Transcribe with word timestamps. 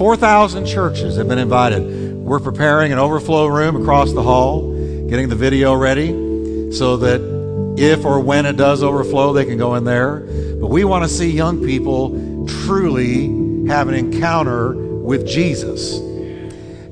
4,000 0.00 0.64
churches 0.64 1.16
have 1.16 1.28
been 1.28 1.38
invited. 1.38 2.14
We're 2.16 2.40
preparing 2.40 2.90
an 2.90 2.98
overflow 2.98 3.46
room 3.48 3.76
across 3.76 4.14
the 4.14 4.22
hall, 4.22 4.72
getting 5.10 5.28
the 5.28 5.36
video 5.36 5.74
ready 5.74 6.72
so 6.72 6.96
that 6.96 7.74
if 7.76 8.06
or 8.06 8.18
when 8.18 8.46
it 8.46 8.56
does 8.56 8.82
overflow, 8.82 9.34
they 9.34 9.44
can 9.44 9.58
go 9.58 9.74
in 9.74 9.84
there. 9.84 10.20
But 10.58 10.68
we 10.68 10.84
want 10.84 11.04
to 11.04 11.08
see 11.10 11.30
young 11.30 11.62
people 11.62 12.48
truly 12.64 13.26
have 13.66 13.88
an 13.88 13.94
encounter 13.94 14.74
with 14.74 15.26
Jesus. 15.26 15.98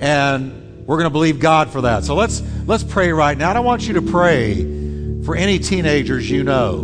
And 0.01 0.87
we're 0.87 0.99
going 0.99 1.05
to 1.05 1.11
believe 1.11 1.41
God 1.41 1.71
for 1.71 1.81
that. 1.81 2.05
So 2.05 2.15
let's 2.15 2.43
let's 2.67 2.85
pray 2.85 3.11
right 3.11 3.39
now. 3.39 3.49
And 3.49 3.57
I 3.57 3.63
want 3.63 3.89
you 3.89 3.95
to 3.95 4.03
pray 4.03 4.65
for 5.25 5.35
any 5.35 5.59
teenagers 5.59 6.31
you 6.31 6.45
know 6.45 6.83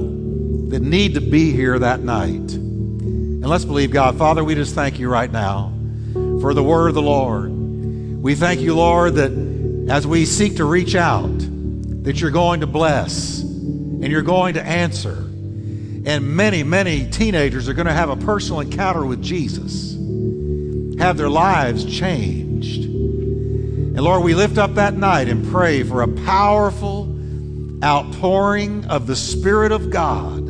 that 0.71 0.81
need 0.81 1.17
to 1.17 1.21
be 1.21 1.53
here 1.53 1.79
that 1.79 2.01
night. 2.01 2.55
And 2.55 3.47
let's 3.47 3.67
believe 3.67 3.91
God. 3.91 4.17
Father, 4.17 4.43
we 4.43 4.55
just 4.55 4.75
thank 4.75 4.99
you 4.99 5.11
right 5.11 5.31
now 5.31 5.74
for 6.45 6.53
the 6.53 6.63
word 6.63 6.89
of 6.89 6.95
the 6.95 7.01
Lord. 7.01 7.51
We 7.51 8.35
thank 8.35 8.61
you, 8.61 8.77
Lord, 8.77 9.14
that 9.14 9.32
as 9.89 10.07
we 10.07 10.27
seek 10.27 10.57
to 10.57 10.67
reach 10.67 10.95
out, 10.95 11.39
that 12.03 12.21
you're 12.21 12.31
going 12.31 12.61
to 12.61 12.67
bless 12.67 13.41
and 13.41 14.05
you're 14.05 14.21
going 14.21 14.53
to 14.53 14.63
answer. 14.63 15.15
And 15.15 16.37
many, 16.37 16.63
many 16.63 17.09
teenagers 17.09 17.67
are 17.67 17.73
going 17.73 17.87
to 17.87 17.95
have 17.95 18.11
a 18.11 18.17
personal 18.17 18.61
encounter 18.61 19.07
with 19.07 19.23
Jesus, 19.23 19.95
have 20.99 21.17
their 21.17 21.31
lives 21.31 21.87
changed. 21.87 22.85
And 22.85 23.99
Lord, 24.03 24.23
we 24.23 24.35
lift 24.35 24.59
up 24.59 24.75
that 24.75 24.93
night 24.93 25.31
and 25.31 25.51
pray 25.51 25.82
for 25.82 26.03
a 26.03 26.09
powerful 26.09 27.11
outpouring 27.82 28.85
of 28.85 29.07
the 29.07 29.17
Spirit 29.17 29.73
of 29.73 29.89
God 29.89 30.45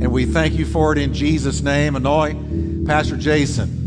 and 0.00 0.12
we 0.12 0.26
thank 0.26 0.54
you 0.54 0.64
for 0.64 0.92
it 0.92 0.98
in 0.98 1.12
Jesus' 1.12 1.60
name. 1.60 1.96
Anoint 1.96 2.86
Pastor 2.86 3.16
Jason, 3.16 3.77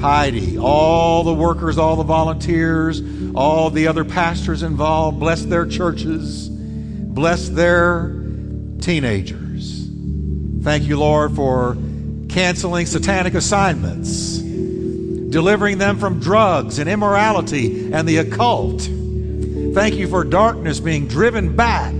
Heidi, 0.00 0.58
all 0.58 1.24
the 1.24 1.34
workers, 1.34 1.76
all 1.76 1.96
the 1.96 2.04
volunteers, 2.04 3.02
all 3.34 3.70
the 3.70 3.88
other 3.88 4.04
pastors 4.04 4.62
involved. 4.62 5.18
Bless 5.18 5.44
their 5.44 5.66
churches. 5.66 6.48
Bless 6.48 7.48
their 7.48 8.14
teenagers. 8.80 9.88
Thank 10.62 10.84
you, 10.84 10.98
Lord, 10.98 11.34
for 11.34 11.76
canceling 12.28 12.86
satanic 12.86 13.34
assignments, 13.34 14.38
delivering 14.38 15.78
them 15.78 15.98
from 15.98 16.20
drugs 16.20 16.78
and 16.78 16.88
immorality 16.88 17.92
and 17.92 18.08
the 18.08 18.18
occult. 18.18 18.82
Thank 19.74 19.94
you 19.94 20.06
for 20.06 20.22
darkness 20.22 20.78
being 20.78 21.08
driven 21.08 21.56
back 21.56 21.92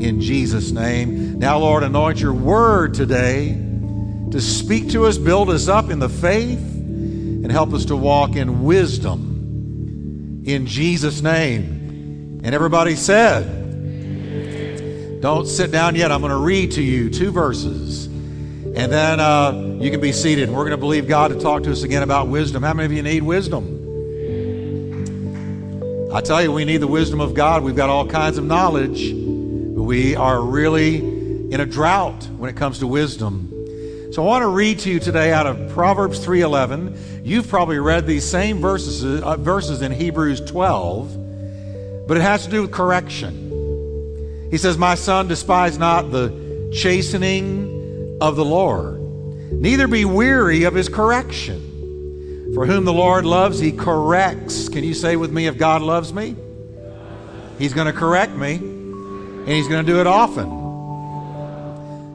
in 0.00 0.20
Jesus' 0.20 0.72
name. 0.72 1.38
Now, 1.38 1.58
Lord, 1.58 1.82
anoint 1.82 2.20
your 2.20 2.34
word 2.34 2.92
today 2.92 3.65
to 4.30 4.40
speak 4.40 4.90
to 4.90 5.06
us, 5.06 5.18
build 5.18 5.50
us 5.50 5.68
up 5.68 5.90
in 5.90 5.98
the 5.98 6.08
faith, 6.08 6.58
and 6.58 7.50
help 7.50 7.72
us 7.72 7.84
to 7.86 7.96
walk 7.96 8.36
in 8.36 8.64
wisdom 8.64 10.42
in 10.44 10.66
Jesus' 10.66 11.22
name. 11.22 12.40
And 12.44 12.54
everybody 12.54 12.96
said, 12.96 13.62
Don't 15.20 15.46
sit 15.46 15.70
down 15.70 15.94
yet. 15.94 16.12
I'm 16.12 16.20
going 16.20 16.30
to 16.30 16.36
read 16.36 16.72
to 16.72 16.82
you 16.82 17.10
two 17.10 17.30
verses. 17.30 18.06
And 18.06 18.92
then 18.92 19.20
uh, 19.20 19.78
you 19.80 19.90
can 19.90 20.00
be 20.00 20.12
seated. 20.12 20.50
We're 20.50 20.64
going 20.64 20.70
to 20.70 20.76
believe 20.76 21.08
God 21.08 21.28
to 21.28 21.40
talk 21.40 21.62
to 21.62 21.72
us 21.72 21.82
again 21.82 22.02
about 22.02 22.28
wisdom. 22.28 22.62
How 22.62 22.74
many 22.74 22.86
of 22.86 22.92
you 22.92 23.02
need 23.02 23.22
wisdom? 23.22 23.82
I 26.12 26.20
tell 26.20 26.42
you, 26.42 26.52
we 26.52 26.64
need 26.64 26.78
the 26.78 26.86
wisdom 26.86 27.20
of 27.20 27.34
God. 27.34 27.62
We've 27.62 27.76
got 27.76 27.90
all 27.90 28.06
kinds 28.06 28.38
of 28.38 28.44
knowledge 28.44 29.12
but 29.76 29.82
we 29.82 30.16
are 30.16 30.40
really 30.40 30.96
in 30.96 31.60
a 31.60 31.66
drought 31.66 32.26
when 32.38 32.48
it 32.48 32.56
comes 32.56 32.78
to 32.78 32.86
wisdom. 32.86 33.52
So 34.16 34.22
I 34.22 34.26
want 34.28 34.42
to 34.44 34.48
read 34.48 34.78
to 34.78 34.90
you 34.90 34.98
today 34.98 35.30
out 35.30 35.46
of 35.46 35.68
Proverbs 35.74 36.24
3:11. 36.24 37.22
You've 37.22 37.48
probably 37.48 37.78
read 37.78 38.06
these 38.06 38.24
same 38.24 38.62
verses 38.62 39.04
uh, 39.04 39.36
verses 39.36 39.82
in 39.82 39.92
Hebrews 39.92 40.40
12, 40.40 42.08
but 42.08 42.16
it 42.16 42.22
has 42.22 42.46
to 42.46 42.50
do 42.50 42.62
with 42.62 42.72
correction. 42.72 44.48
He 44.50 44.56
says, 44.56 44.78
"My 44.78 44.94
son, 44.94 45.28
despise 45.28 45.78
not 45.78 46.12
the 46.12 46.32
chastening 46.72 48.16
of 48.22 48.36
the 48.36 48.44
Lord, 48.46 48.98
neither 49.52 49.86
be 49.86 50.06
weary 50.06 50.64
of 50.64 50.72
his 50.74 50.88
correction. 50.88 52.54
For 52.54 52.64
whom 52.64 52.86
the 52.86 52.94
Lord 52.94 53.26
loves, 53.26 53.58
he 53.58 53.70
corrects." 53.70 54.70
Can 54.70 54.82
you 54.82 54.94
say 54.94 55.16
with 55.16 55.30
me 55.30 55.46
if 55.46 55.58
God 55.58 55.82
loves 55.82 56.14
me? 56.14 56.36
He's 57.58 57.74
going 57.74 57.86
to 57.86 57.92
correct 57.92 58.32
me. 58.32 58.54
And 58.54 59.46
he's 59.46 59.68
going 59.68 59.84
to 59.84 59.92
do 59.92 60.00
it 60.00 60.06
often. 60.06 60.65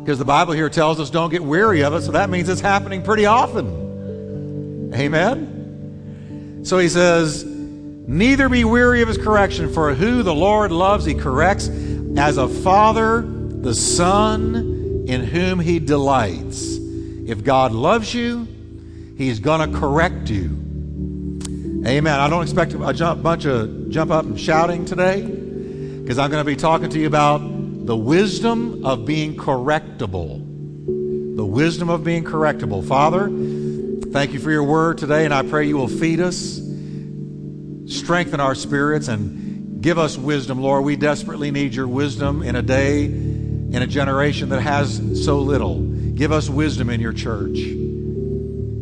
Because 0.02 0.18
the 0.18 0.26
Bible 0.26 0.54
here 0.54 0.70
tells 0.70 1.00
us 1.00 1.10
don't 1.10 1.30
get 1.30 1.44
weary 1.44 1.84
of 1.84 1.94
it, 1.94 2.02
so 2.02 2.12
that 2.12 2.30
means 2.30 2.50
it's 2.50 2.62
happening 2.62 3.04
pretty 3.04 3.26
often. 3.28 4.92
Amen? 4.96 6.62
So 6.64 6.78
he 6.80 6.90
says, 6.90 7.46
Neither 7.46 8.50
be 8.50 8.64
weary 8.64 9.02
of 9.02 9.08
his 9.08 9.18
correction, 9.18 9.72
for 9.72 9.94
who 9.94 10.24
the 10.24 10.34
Lord 10.34 10.72
loves, 10.72 11.06
he 11.06 11.14
corrects, 11.14 11.70
as 12.18 12.38
a 12.38 12.48
father 12.48 13.22
the 13.22 13.76
son 13.76 15.06
in 15.08 15.24
whom 15.24 15.60
he 15.60 15.80
delights. 15.80 16.78
If 17.28 17.44
God 17.44 17.72
loves 17.72 18.14
you, 18.14 18.48
he's 19.18 19.40
going 19.40 19.72
to 19.72 19.80
correct 19.80 20.30
you. 20.30 20.58
Amen. 21.86 22.20
I 22.20 22.30
don't 22.30 22.44
expect 22.44 22.74
a 22.74 22.78
bunch 22.78 23.46
of 23.46 23.90
jump 23.90 24.12
up 24.12 24.26
and 24.26 24.40
shouting 24.40 24.86
today 24.86 25.22
because 25.22 26.18
I'm 26.18 26.32
going 26.32 26.44
to 26.44 26.46
be 26.46 26.56
talking 26.56 26.90
to 26.90 27.00
you 27.00 27.08
about 27.08 27.42
the 27.86 27.98
wisdom 27.98 28.86
of 28.86 29.06
being 29.06 29.36
correctable. 29.36 30.48
The 31.36 31.46
wisdom 31.46 31.90
of 31.90 32.04
being 32.04 32.24
correctable. 32.24 32.88
Father, 32.88 33.28
thank 34.12 34.34
you 34.34 34.40
for 34.40 34.52
your 34.52 34.64
word 34.64 34.98
today, 34.98 35.26
and 35.26 35.34
I 35.34 35.44
pray 35.44 35.68
you 35.68 35.78
will 35.78 35.88
feed 35.88 36.20
us, 36.20 36.62
strengthen 37.88 38.40
our 38.40 38.56
spirits, 38.56 39.08
and 39.08 39.82
give 39.82 39.98
us 39.98 40.18
wisdom, 40.18 40.62
Lord. 40.62 40.84
We 40.84 40.96
desperately 40.96 41.50
need 41.50 41.74
your 41.74 41.88
wisdom 41.88 42.44
in 42.44 42.56
a 42.56 42.62
day, 42.62 43.06
in 43.06 43.78
a 43.78 43.88
generation 43.88 44.50
that 44.50 44.62
has 44.62 45.24
so 45.26 45.40
little. 45.40 45.82
Give 45.82 46.32
us 46.32 46.50
wisdom 46.50 46.90
in 46.90 47.02
your 47.02 47.14
church 47.14 47.58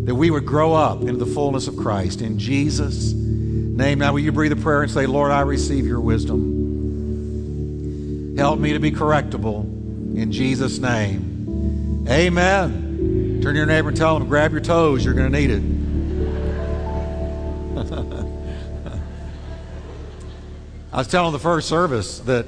that 0.06 0.16
we 0.16 0.32
would 0.32 0.46
grow 0.46 0.74
up 0.74 1.02
into 1.02 1.24
the 1.24 1.26
fullness 1.26 1.68
of 1.68 1.78
Christ. 1.78 2.22
In 2.22 2.40
Jesus' 2.40 3.14
name, 3.14 4.00
now 4.00 4.12
will 4.12 4.20
you 4.20 4.32
breathe 4.32 4.52
a 4.52 4.56
prayer 4.56 4.82
and 4.82 4.92
say, 4.92 5.06
Lord, 5.06 5.32
I 5.32 5.42
receive 5.42 5.86
your 5.86 6.02
wisdom. 6.02 6.59
Help 8.40 8.58
me 8.58 8.72
to 8.72 8.80
be 8.80 8.90
correctable 8.90 9.66
in 10.16 10.32
Jesus' 10.32 10.80
name. 10.80 12.08
Amen. 12.08 13.42
Turn 13.44 13.54
to 13.54 13.58
your 13.58 13.66
neighbor 13.66 13.90
and 13.90 13.98
tell 13.98 14.16
him, 14.16 14.30
grab 14.30 14.54
your 14.54 14.62
toes, 14.62 15.04
you're 15.04 15.14
going 15.14 15.30
to 15.30 15.38
need 15.38 15.52
it. 15.52 15.62
I 20.94 21.00
was 21.00 21.08
telling 21.08 21.34
the 21.34 21.40
first 21.40 21.68
service 21.68 22.20
that 22.20 22.46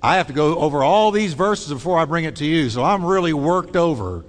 I 0.00 0.18
have 0.18 0.28
to 0.28 0.32
go 0.32 0.56
over 0.56 0.84
all 0.84 1.10
these 1.10 1.34
verses 1.34 1.72
before 1.72 1.98
I 1.98 2.04
bring 2.04 2.24
it 2.24 2.36
to 2.36 2.46
you. 2.46 2.70
So 2.70 2.84
I'm 2.84 3.04
really 3.04 3.32
worked 3.32 3.74
over 3.74 4.24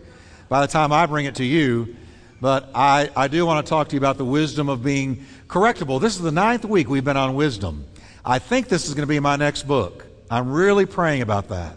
by 0.50 0.62
the 0.62 0.68
time 0.68 0.92
I 0.92 1.06
bring 1.06 1.28
it 1.28 1.36
to 1.36 1.46
you. 1.46 1.96
But 2.42 2.72
I, 2.74 3.12
I 3.16 3.28
do 3.28 3.46
want 3.46 3.64
to 3.64 3.70
talk 3.70 3.90
to 3.90 3.94
you 3.94 4.00
about 4.00 4.18
the 4.18 4.26
wisdom 4.26 4.68
of 4.68 4.84
being 4.84 5.24
correctable. 5.48 6.02
This 6.02 6.16
is 6.16 6.24
the 6.24 6.32
ninth 6.32 6.66
week 6.66 6.90
we've 6.90 7.06
been 7.06 7.18
on 7.18 7.36
wisdom. 7.36 7.86
I 8.26 8.40
think 8.40 8.68
this 8.68 8.88
is 8.88 8.96
going 8.96 9.04
to 9.04 9.08
be 9.08 9.20
my 9.20 9.36
next 9.36 9.68
book. 9.68 10.08
I'm 10.30 10.52
really 10.52 10.86
praying 10.86 11.22
about 11.22 11.50
that. 11.50 11.76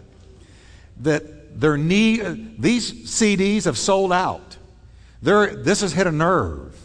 That 1.01 1.59
their 1.59 1.77
need, 1.77 2.21
uh, 2.21 2.35
these 2.57 2.91
CDs 3.09 3.65
have 3.65 3.77
sold 3.77 4.13
out. 4.13 4.57
They're, 5.21 5.55
this 5.55 5.81
has 5.81 5.93
hit 5.93 6.07
a 6.07 6.11
nerve. 6.11 6.77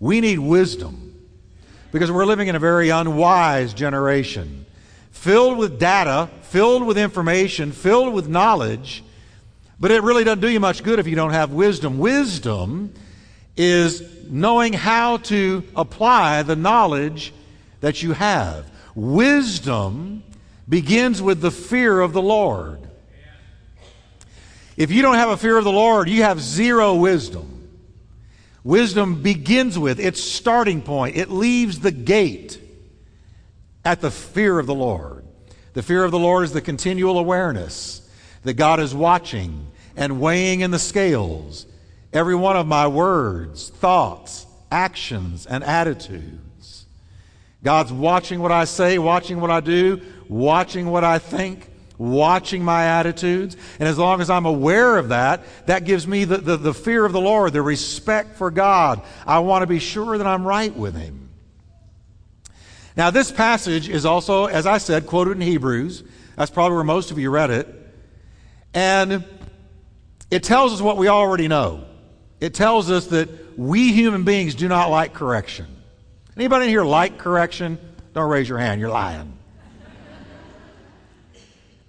We 0.00 0.20
need 0.20 0.38
wisdom 0.38 1.14
because 1.92 2.10
we're 2.12 2.26
living 2.26 2.48
in 2.48 2.56
a 2.56 2.58
very 2.58 2.90
unwise 2.90 3.72
generation, 3.72 4.66
filled 5.10 5.58
with 5.58 5.78
data, 5.78 6.28
filled 6.42 6.84
with 6.86 6.98
information, 6.98 7.72
filled 7.72 8.12
with 8.12 8.28
knowledge, 8.28 9.02
but 9.80 9.90
it 9.90 10.02
really 10.02 10.24
doesn't 10.24 10.40
do 10.40 10.48
you 10.48 10.60
much 10.60 10.82
good 10.82 10.98
if 10.98 11.06
you 11.06 11.16
don't 11.16 11.30
have 11.30 11.52
wisdom. 11.52 11.98
Wisdom 11.98 12.92
is 13.56 14.02
knowing 14.28 14.72
how 14.72 15.16
to 15.18 15.64
apply 15.74 16.42
the 16.42 16.56
knowledge 16.56 17.32
that 17.80 18.02
you 18.02 18.12
have. 18.12 18.70
Wisdom 18.94 20.22
begins 20.68 21.22
with 21.22 21.40
the 21.40 21.50
fear 21.50 22.00
of 22.00 22.12
the 22.12 22.22
Lord. 22.22 22.88
If 24.76 24.90
you 24.90 25.02
don't 25.02 25.16
have 25.16 25.30
a 25.30 25.36
fear 25.36 25.56
of 25.56 25.64
the 25.64 25.72
Lord, 25.72 26.08
you 26.08 26.22
have 26.22 26.40
zero 26.40 26.94
wisdom. 26.94 27.68
Wisdom 28.62 29.22
begins 29.22 29.78
with 29.78 29.98
its 29.98 30.22
starting 30.22 30.82
point, 30.82 31.16
it 31.16 31.30
leaves 31.30 31.80
the 31.80 31.90
gate 31.90 32.60
at 33.84 34.00
the 34.00 34.10
fear 34.10 34.58
of 34.58 34.66
the 34.66 34.74
Lord. 34.74 35.24
The 35.72 35.82
fear 35.82 36.04
of 36.04 36.10
the 36.10 36.18
Lord 36.18 36.44
is 36.44 36.52
the 36.52 36.60
continual 36.60 37.18
awareness 37.18 38.08
that 38.42 38.54
God 38.54 38.80
is 38.80 38.94
watching 38.94 39.68
and 39.96 40.20
weighing 40.20 40.60
in 40.60 40.70
the 40.70 40.78
scales 40.78 41.66
every 42.12 42.34
one 42.34 42.56
of 42.56 42.66
my 42.66 42.86
words, 42.86 43.70
thoughts, 43.70 44.46
actions, 44.70 45.46
and 45.46 45.64
attitudes. 45.64 46.86
God's 47.62 47.92
watching 47.92 48.40
what 48.40 48.52
I 48.52 48.64
say, 48.64 48.98
watching 48.98 49.40
what 49.40 49.50
I 49.50 49.60
do, 49.60 50.00
watching 50.28 50.90
what 50.90 51.04
I 51.04 51.18
think, 51.18 51.68
watching 51.98 52.62
my 52.62 52.86
attitudes. 52.86 53.56
And 53.78 53.88
as 53.88 53.98
long 53.98 54.20
as 54.20 54.30
I'm 54.30 54.46
aware 54.46 54.96
of 54.96 55.08
that, 55.08 55.44
that 55.66 55.84
gives 55.84 56.06
me 56.06 56.24
the, 56.24 56.38
the, 56.38 56.56
the 56.56 56.74
fear 56.74 57.04
of 57.04 57.12
the 57.12 57.20
Lord, 57.20 57.52
the 57.52 57.62
respect 57.62 58.36
for 58.36 58.50
God. 58.50 59.02
I 59.26 59.40
want 59.40 59.62
to 59.62 59.66
be 59.66 59.78
sure 59.78 60.18
that 60.18 60.26
I'm 60.26 60.46
right 60.46 60.74
with 60.74 60.94
Him. 60.94 61.28
Now, 62.96 63.10
this 63.10 63.30
passage 63.30 63.88
is 63.88 64.04
also, 64.04 64.46
as 64.46 64.66
I 64.66 64.78
said, 64.78 65.06
quoted 65.06 65.32
in 65.32 65.40
Hebrews. 65.40 66.02
That's 66.36 66.50
probably 66.50 66.76
where 66.76 66.84
most 66.84 67.10
of 67.10 67.18
you 67.18 67.30
read 67.30 67.50
it. 67.50 67.68
And 68.74 69.24
it 70.30 70.42
tells 70.42 70.72
us 70.72 70.80
what 70.80 70.96
we 70.96 71.08
already 71.08 71.48
know. 71.48 71.84
It 72.40 72.54
tells 72.54 72.90
us 72.90 73.06
that 73.06 73.58
we 73.58 73.92
human 73.92 74.24
beings 74.24 74.54
do 74.54 74.68
not 74.68 74.90
like 74.90 75.14
correction. 75.14 75.66
Anybody 76.36 76.64
in 76.64 76.70
here 76.70 76.84
like 76.84 77.18
correction? 77.18 77.78
Don't 78.14 78.30
raise 78.30 78.48
your 78.48 78.58
hand. 78.58 78.80
You're 78.80 78.90
lying. 78.90 79.37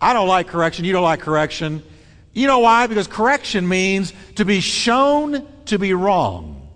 I 0.02 0.14
don't 0.14 0.28
like 0.28 0.48
correction. 0.48 0.86
You 0.86 0.94
don't 0.94 1.04
like 1.04 1.20
correction. 1.20 1.84
You 2.34 2.48
know 2.48 2.60
why? 2.60 2.88
Because 2.88 3.08
correction 3.08 3.68
means 3.68 4.14
to 4.36 4.46
be 4.46 4.62
shown 4.62 5.48
to 5.66 5.80
be 5.80 5.94
wrong. 5.94 6.70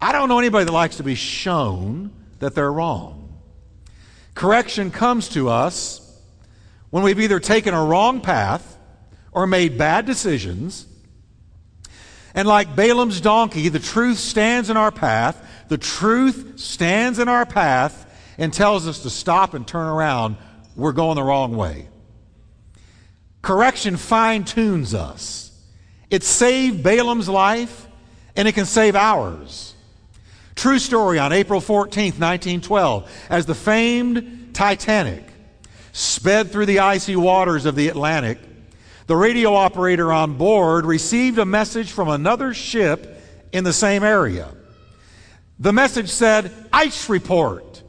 I 0.00 0.12
don't 0.12 0.28
know 0.28 0.38
anybody 0.38 0.64
that 0.64 0.72
likes 0.72 0.96
to 0.96 1.02
be 1.02 1.14
shown 1.14 2.10
that 2.38 2.54
they're 2.54 2.72
wrong. 2.72 3.38
Correction 4.34 4.90
comes 4.90 5.28
to 5.30 5.48
us 5.48 6.20
when 6.90 7.02
we've 7.02 7.20
either 7.20 7.38
taken 7.38 7.74
a 7.74 7.84
wrong 7.84 8.20
path 8.20 8.78
or 9.30 9.46
made 9.46 9.78
bad 9.78 10.06
decisions. 10.06 10.86
And 12.34 12.48
like 12.48 12.74
Balaam's 12.74 13.20
donkey, 13.20 13.68
the 13.68 13.78
truth 13.78 14.18
stands 14.18 14.70
in 14.70 14.76
our 14.76 14.90
path. 14.90 15.66
The 15.68 15.78
truth 15.78 16.58
stands 16.58 17.18
in 17.18 17.28
our 17.28 17.44
path 17.44 18.08
and 18.38 18.52
tells 18.52 18.88
us 18.88 19.00
to 19.00 19.10
stop 19.10 19.54
and 19.54 19.66
turn 19.66 19.86
around. 19.86 20.36
We're 20.74 20.92
going 20.92 21.16
the 21.16 21.22
wrong 21.22 21.56
way. 21.56 21.88
Correction 23.42 23.96
fine 23.96 24.44
tunes 24.44 24.94
us. 24.94 25.50
It 26.10 26.22
saved 26.22 26.82
Balaam's 26.82 27.28
life, 27.28 27.88
and 28.36 28.46
it 28.46 28.52
can 28.52 28.66
save 28.66 28.94
ours. 28.94 29.74
True 30.54 30.78
story 30.78 31.18
on 31.18 31.32
April 31.32 31.60
14th, 31.60 32.20
1912, 32.20 33.10
as 33.28 33.46
the 33.46 33.54
famed 33.54 34.50
Titanic 34.54 35.24
sped 35.92 36.50
through 36.50 36.66
the 36.66 36.78
icy 36.78 37.16
waters 37.16 37.66
of 37.66 37.74
the 37.74 37.88
Atlantic, 37.88 38.38
the 39.06 39.16
radio 39.16 39.54
operator 39.54 40.12
on 40.12 40.38
board 40.38 40.86
received 40.86 41.38
a 41.38 41.44
message 41.44 41.90
from 41.90 42.08
another 42.08 42.54
ship 42.54 43.20
in 43.52 43.64
the 43.64 43.72
same 43.72 44.02
area. 44.02 44.48
The 45.58 45.72
message 45.72 46.08
said, 46.08 46.52
Ice 46.72 47.08
report. 47.08 47.82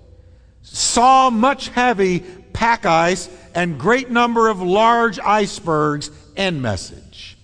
Saw 0.61 1.29
much 1.29 1.67
heavy 1.69 2.23
pack 2.63 2.85
ice 2.85 3.27
and 3.53 3.77
great 3.77 4.09
number 4.09 4.47
of 4.47 4.61
large 4.61 5.19
icebergs. 5.19 6.09
End 6.37 6.61
message. 6.61 7.37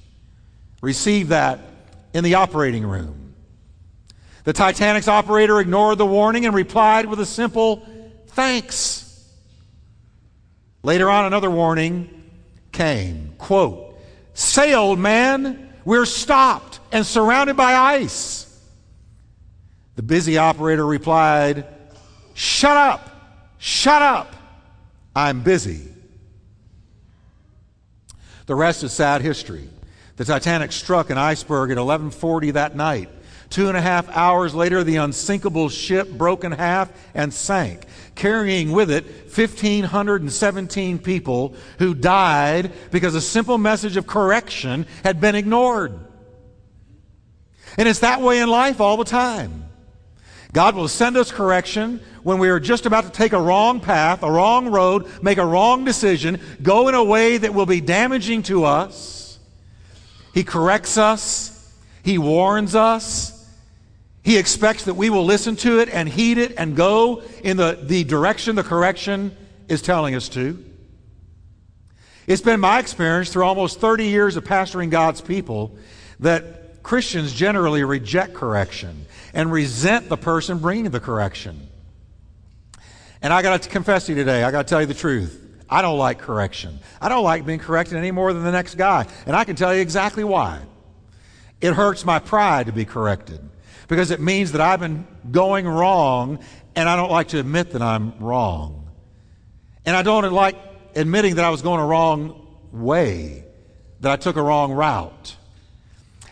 Received 0.82 1.32
that 1.32 1.60
in 2.14 2.24
the 2.24 2.36
operating 2.36 2.86
room. 2.86 3.36
The 4.46 4.54
Titanic's 4.54 5.10
operator 5.10 5.60
ignored 5.60 5.98
the 5.98 6.06
warning 6.06 6.46
and 6.46 6.56
replied 6.56 7.06
with 7.06 7.20
a 7.20 7.26
simple 7.26 7.86
thanks. 8.28 9.30
Later 10.84 11.10
on, 11.10 11.26
another 11.26 11.52
warning 11.52 12.24
came. 12.72 13.34
Quote, 13.38 14.00
Say, 14.34 14.74
old 14.74 15.00
man, 15.00 15.74
we're 15.84 16.06
stopped 16.06 16.80
and 16.94 17.06
surrounded 17.06 17.58
by 17.58 17.74
ice. 17.74 18.58
The 19.98 20.02
busy 20.02 20.38
operator 20.38 20.86
replied, 20.86 21.68
Shut 22.36 22.78
up, 22.78 23.10
shut 23.58 24.02
up, 24.02 24.34
I'm 25.16 25.42
busy. 25.42 25.88
The 28.46 28.56
rest 28.56 28.84
is 28.84 28.92
sad 28.94 29.22
history. 29.22 29.70
The 30.18 30.26
Titanic 30.26 30.72
struck 30.72 31.10
an 31.10 31.18
iceberg 31.18 31.72
at 31.72 31.78
1140 31.78 32.52
that 32.52 32.76
night. 32.76 33.10
Two 33.50 33.68
and 33.68 33.78
a 33.78 33.82
half 33.82 34.08
hours 34.10 34.54
later, 34.54 34.84
the 34.84 34.98
unsinkable 34.98 35.70
ship 35.70 36.10
broke 36.10 36.44
in 36.44 36.52
half 36.52 36.92
and 37.16 37.34
sank, 37.34 37.86
carrying 38.14 38.72
with 38.72 38.92
it 38.92 39.06
1,517 39.36 41.00
people 41.00 41.56
who 41.80 41.96
died 41.96 42.72
because 42.92 43.16
a 43.16 43.22
simple 43.22 43.58
message 43.58 43.98
of 43.98 44.06
correction 44.06 44.86
had 45.04 45.20
been 45.20 45.36
ignored. 45.36 45.98
And 47.78 47.88
it's 47.88 48.00
that 48.00 48.22
way 48.22 48.40
in 48.40 48.50
life 48.50 48.82
all 48.82 48.98
the 48.98 49.06
time. 49.06 49.69
God 50.52 50.76
will 50.76 50.88
send 50.88 51.16
us 51.16 51.32
correction 51.32 52.02
when 52.24 52.40
we 52.40 52.50
are 52.50 52.60
just 52.60 52.86
about 52.86 53.04
to 53.04 53.12
take 53.12 53.34
a 53.34 53.42
wrong 53.42 53.80
path, 53.80 54.24
a 54.24 54.32
wrong 54.32 54.70
road, 54.70 55.08
make 55.22 55.38
a 55.38 55.46
wrong 55.46 55.86
decision, 55.86 56.40
go 56.62 56.88
in 56.88 56.96
a 56.96 57.04
way 57.04 57.38
that 57.38 57.54
will 57.54 57.68
be 57.68 57.82
damaging 57.82 58.44
to 58.44 58.66
us. 58.66 59.38
He 60.34 60.44
corrects 60.44 60.98
us, 60.98 61.74
He 62.04 62.18
warns 62.18 62.76
us. 62.76 63.36
He 64.22 64.38
expects 64.38 64.86
that 64.86 64.96
we 64.96 65.10
will 65.10 65.26
listen 65.26 65.56
to 65.58 65.80
it 65.80 65.90
and 65.90 66.08
heed 66.08 66.38
it 66.38 66.54
and 66.58 66.76
go 66.76 67.24
in 67.44 67.58
the, 67.58 67.80
the 67.82 68.04
direction 68.04 68.56
the 68.56 68.64
correction 68.64 69.36
is 69.68 69.82
telling 69.82 70.14
us 70.14 70.30
to. 70.30 70.64
It's 72.28 72.42
been 72.42 72.60
my 72.60 72.80
experience 72.80 73.32
through 73.32 73.46
almost 73.46 73.80
30 73.80 74.06
years 74.06 74.36
of 74.36 74.44
pastoring 74.44 74.92
God's 74.92 75.22
people 75.22 75.78
that 76.20 76.69
Christians 76.90 77.34
generally 77.34 77.84
reject 77.84 78.34
correction 78.34 79.06
and 79.36 79.52
resent 79.52 80.10
the 80.10 80.18
person 80.18 80.58
bringing 80.58 80.90
the 80.90 81.00
correction. 81.00 81.68
And 83.22 83.32
I 83.32 83.44
got 83.44 83.62
to 83.62 83.70
confess 83.70 84.08
to 84.08 84.14
you 84.14 84.16
today, 84.16 84.44
I 84.44 84.50
got 84.50 84.66
to 84.66 84.68
tell 84.72 84.82
you 84.82 84.88
the 84.88 84.96
truth. 84.96 85.40
I 85.70 85.84
don't 85.84 86.00
like 86.00 86.18
correction. 86.18 86.80
I 87.00 87.08
don't 87.08 87.24
like 87.24 87.46
being 87.46 87.60
corrected 87.60 87.96
any 87.96 88.10
more 88.10 88.34
than 88.34 88.44
the 88.44 88.52
next 88.52 88.74
guy. 88.74 89.06
And 89.28 89.36
I 89.36 89.44
can 89.44 89.56
tell 89.56 89.72
you 89.72 89.82
exactly 89.82 90.24
why. 90.24 90.62
It 91.62 91.74
hurts 91.74 92.06
my 92.06 92.18
pride 92.18 92.66
to 92.66 92.72
be 92.72 92.86
corrected 92.86 93.40
because 93.88 94.10
it 94.10 94.20
means 94.20 94.54
that 94.54 94.62
I've 94.62 94.80
been 94.80 95.06
going 95.30 95.68
wrong 95.68 96.40
and 96.76 96.90
I 96.90 96.96
don't 96.96 97.12
like 97.12 97.28
to 97.28 97.40
admit 97.40 97.70
that 97.74 97.84
I'm 97.84 98.18
wrong. 98.18 98.90
And 99.86 99.96
I 99.96 100.02
don't 100.02 100.34
like 100.34 100.56
admitting 100.96 101.36
that 101.36 101.46
I 101.46 101.52
was 101.52 101.62
going 101.62 101.82
a 101.82 101.86
wrong 101.86 102.48
way, 102.72 103.46
that 104.00 104.12
I 104.12 104.16
took 104.16 104.38
a 104.38 104.42
wrong 104.42 104.72
route. 104.72 105.36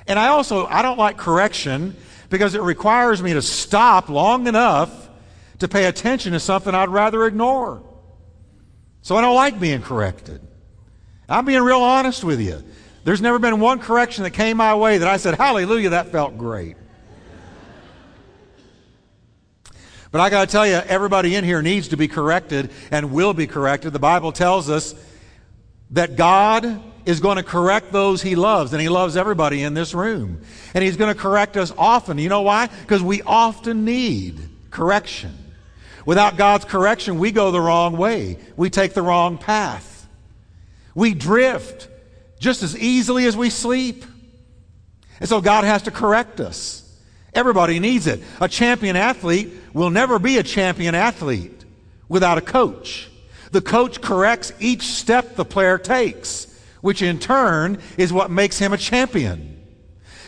And 0.07 0.17
I 0.17 0.27
also, 0.27 0.65
I 0.65 0.81
don't 0.81 0.97
like 0.97 1.17
correction 1.17 1.95
because 2.29 2.55
it 2.55 2.61
requires 2.61 3.21
me 3.21 3.33
to 3.33 3.41
stop 3.41 4.09
long 4.09 4.47
enough 4.47 5.09
to 5.59 5.67
pay 5.67 5.85
attention 5.85 6.33
to 6.33 6.39
something 6.39 6.73
I'd 6.73 6.89
rather 6.89 7.25
ignore. 7.25 7.83
So 9.01 9.15
I 9.15 9.21
don't 9.21 9.35
like 9.35 9.59
being 9.59 9.81
corrected. 9.81 10.41
I'm 11.29 11.45
being 11.45 11.61
real 11.61 11.81
honest 11.81 12.23
with 12.23 12.39
you. 12.39 12.63
There's 13.03 13.21
never 13.21 13.39
been 13.39 13.59
one 13.59 13.79
correction 13.79 14.23
that 14.23 14.31
came 14.31 14.57
my 14.57 14.75
way 14.75 14.97
that 14.97 15.07
I 15.07 15.17
said, 15.17 15.35
Hallelujah, 15.35 15.89
that 15.91 16.11
felt 16.11 16.37
great. 16.37 16.75
But 20.11 20.21
I 20.21 20.29
got 20.29 20.47
to 20.47 20.51
tell 20.51 20.65
you, 20.65 20.75
everybody 20.75 21.35
in 21.35 21.43
here 21.43 21.61
needs 21.61 21.89
to 21.89 21.97
be 21.97 22.07
corrected 22.07 22.71
and 22.91 23.11
will 23.11 23.33
be 23.33 23.45
corrected. 23.45 23.93
The 23.93 23.99
Bible 23.99 24.31
tells 24.31 24.69
us 24.69 24.95
that 25.91 26.15
God 26.15 26.81
is 27.07 27.21
going 27.21 27.37
to 27.37 27.43
correct 27.43 27.93
those 27.93 28.21
he 28.21 28.35
loves, 28.35 28.73
and 28.73 28.81
he 28.81 28.89
loves 28.89 29.15
everybody 29.15 29.63
in 29.63 29.73
this 29.73 29.93
room. 29.93 30.41
And 30.73 30.83
he's 30.83 30.97
going 30.97 31.11
to 31.11 31.19
correct 31.19 31.55
us 31.55 31.71
often. 31.77 32.17
You 32.17 32.27
know 32.27 32.41
why? 32.41 32.67
Because 32.67 33.01
we 33.01 33.21
often 33.21 33.85
need 33.85 34.37
correction. 34.71 35.33
Without 36.05 36.35
God's 36.35 36.65
correction, 36.65 37.17
we 37.17 37.31
go 37.31 37.51
the 37.51 37.61
wrong 37.61 37.95
way. 37.95 38.37
We 38.57 38.69
take 38.69 38.93
the 38.93 39.01
wrong 39.01 39.37
path. 39.37 40.05
We 40.95 41.13
drift 41.13 41.87
just 42.39 42.61
as 42.61 42.77
easily 42.77 43.25
as 43.25 43.37
we 43.37 43.51
sleep. 43.51 44.03
And 45.21 45.29
so 45.29 45.39
God 45.39 45.63
has 45.63 45.83
to 45.83 45.91
correct 45.91 46.41
us. 46.41 46.83
Everybody 47.33 47.79
needs 47.79 48.05
it. 48.07 48.21
A 48.41 48.49
champion 48.49 48.97
athlete 48.97 49.53
will 49.73 49.91
never 49.91 50.19
be 50.19 50.39
a 50.39 50.43
champion 50.43 50.93
athlete 50.93 51.63
without 52.09 52.37
a 52.37 52.41
coach. 52.41 53.09
The 53.51 53.61
coach 53.61 54.01
corrects 54.01 54.51
each 54.59 54.83
step 54.83 55.37
the 55.37 55.45
player 55.45 55.77
takes 55.77 56.46
which 56.81 57.01
in 57.01 57.19
turn 57.19 57.81
is 57.97 58.13
what 58.13 58.31
makes 58.31 58.57
him 58.57 58.73
a 58.73 58.77
champion. 58.77 59.53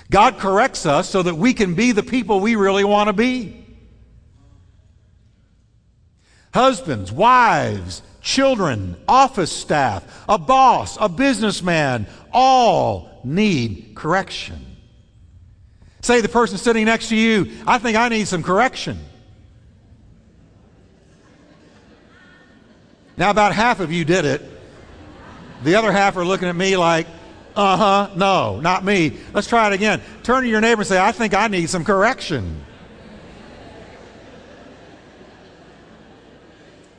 God 0.09 0.39
corrects 0.39 0.85
us 0.85 1.09
so 1.09 1.21
that 1.21 1.35
we 1.35 1.53
can 1.53 1.75
be 1.75 1.91
the 1.91 2.03
people 2.03 2.39
we 2.39 2.55
really 2.55 2.83
want 2.83 3.07
to 3.07 3.13
be. 3.13 3.65
Husbands, 6.53 7.11
wives, 7.11 8.01
children, 8.21 8.97
office 9.07 9.51
staff, 9.51 10.03
a 10.27 10.37
boss, 10.37 10.97
a 10.99 11.07
businessman, 11.07 12.07
all 12.33 13.21
need 13.23 13.93
correction. 13.95 14.65
Say 16.01 16.21
the 16.21 16.29
person 16.29 16.57
sitting 16.57 16.85
next 16.85 17.09
to 17.09 17.15
you, 17.15 17.51
I 17.67 17.77
think 17.77 17.97
I 17.97 18.09
need 18.09 18.27
some 18.27 18.41
correction. 18.41 18.99
Now, 23.17 23.31
about 23.31 23.53
half 23.53 23.79
of 23.79 23.91
you 23.91 24.05
did 24.05 24.25
it. 24.25 24.41
The 25.63 25.75
other 25.75 25.91
half 25.91 26.15
are 26.17 26.25
looking 26.25 26.47
at 26.47 26.55
me 26.55 26.77
like, 26.77 27.07
uh 27.55 27.77
huh, 27.77 28.09
no, 28.15 28.59
not 28.61 28.85
me. 28.85 29.17
Let's 29.33 29.47
try 29.47 29.67
it 29.67 29.73
again. 29.73 30.01
Turn 30.23 30.43
to 30.43 30.49
your 30.49 30.61
neighbor 30.61 30.81
and 30.81 30.87
say, 30.87 30.99
I 30.99 31.11
think 31.11 31.33
I 31.33 31.47
need 31.47 31.69
some 31.69 31.83
correction. 31.83 32.63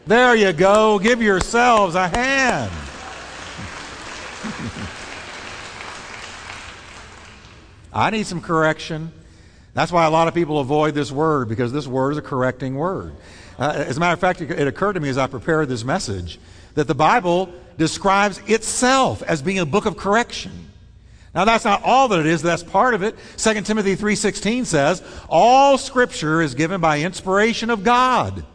There 0.07 0.35
you 0.35 0.53
go. 0.53 0.99
Give 0.99 1.23
yourselves 1.23 1.95
a 1.95 2.09
hand. 2.09 2.73
I 7.93 8.11
need 8.11 8.27
some 8.27 8.41
correction. 8.41 9.13
That's 9.73 9.93
why 9.93 10.05
a 10.05 10.11
lot 10.11 10.27
of 10.29 10.35
people 10.35 10.59
avoid 10.59 10.95
this 10.95 11.13
word 11.13 11.49
because 11.49 11.73
this 11.73 11.87
word 11.87 12.11
is 12.13 12.19
a 12.19 12.23
correcting 12.23 12.75
word. 12.75 13.15
Uh, 13.59 13.73
as 13.77 13.97
a 13.97 14.01
matter 14.01 14.15
of 14.15 14.21
fact, 14.21 14.41
it 14.41 14.67
occurred 14.67 14.95
to 14.95 15.01
me 15.01 15.09
as 15.09 15.19
I 15.19 15.27
prepared 15.27 15.69
this 15.69 15.85
message 15.85 16.39
that 16.81 16.87
the 16.87 16.95
Bible 16.95 17.53
describes 17.77 18.41
itself 18.47 19.23
as 19.25 19.43
being 19.43 19.59
a 19.59 19.67
book 19.67 19.85
of 19.85 19.99
correction. 19.99 20.71
Now 21.35 21.45
that's 21.45 21.67
not 21.67 21.83
all 21.85 22.09
that 22.09 22.21
it 22.21 22.25
is, 22.25 22.41
that's 22.41 22.63
part 22.63 22.95
of 22.95 23.03
it. 23.03 23.17
2 23.37 23.67
Timothy 23.67 23.97
3:16 23.97 24.65
says, 24.65 25.03
"All 25.29 25.77
scripture 25.77 26.41
is 26.41 26.55
given 26.55 26.81
by 26.81 27.01
inspiration 27.01 27.69
of 27.69 27.85
God, 27.85 28.47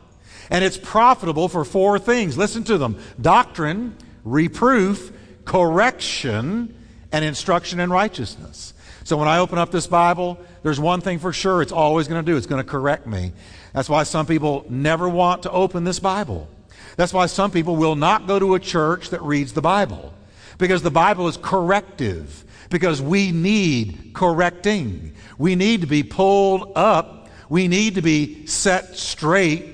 and 0.50 0.64
it's 0.64 0.76
profitable 0.76 1.48
for 1.48 1.64
four 1.64 2.00
things. 2.00 2.36
Listen 2.36 2.64
to 2.64 2.80
them: 2.80 2.98
doctrine, 3.22 3.96
reproof, 4.24 5.12
correction, 5.46 6.74
and 7.12 7.24
instruction 7.24 7.80
in 7.80 7.92
righteousness." 7.92 8.74
So 9.04 9.18
when 9.18 9.28
I 9.28 9.38
open 9.38 9.60
up 9.60 9.70
this 9.70 9.86
Bible, 9.86 10.40
there's 10.64 10.80
one 10.80 11.00
thing 11.00 11.20
for 11.20 11.32
sure 11.32 11.62
it's 11.62 11.72
always 11.72 12.08
going 12.08 12.26
to 12.26 12.32
do, 12.32 12.36
it's 12.36 12.48
going 12.48 12.64
to 12.64 12.68
correct 12.68 13.06
me. 13.06 13.34
That's 13.72 13.88
why 13.88 14.02
some 14.02 14.26
people 14.26 14.66
never 14.68 15.08
want 15.08 15.44
to 15.44 15.52
open 15.52 15.84
this 15.84 16.00
Bible. 16.00 16.50
That's 16.96 17.14
why 17.14 17.26
some 17.26 17.52
people 17.52 17.76
will 17.76 17.96
not 17.96 18.28
go 18.28 18.40
to 18.40 18.56
a 18.56 18.60
church 18.60 19.10
that 19.10 19.22
reads 19.22 19.54
the 19.54 19.62
Bible 19.62 20.14
because 20.58 20.82
the 20.82 20.92
Bible 20.92 21.28
is 21.28 21.38
corrective 21.38 22.46
because 22.70 23.02
we 23.02 23.32
need 23.32 24.12
correcting. 24.14 25.14
We 25.38 25.56
need 25.56 25.82
to 25.82 25.88
be 25.88 26.04
pulled 26.04 26.72
up. 26.76 27.30
We 27.50 27.68
need 27.68 27.96
to 27.96 28.02
be 28.02 28.48
set 28.48 28.96
straight. 28.96 29.74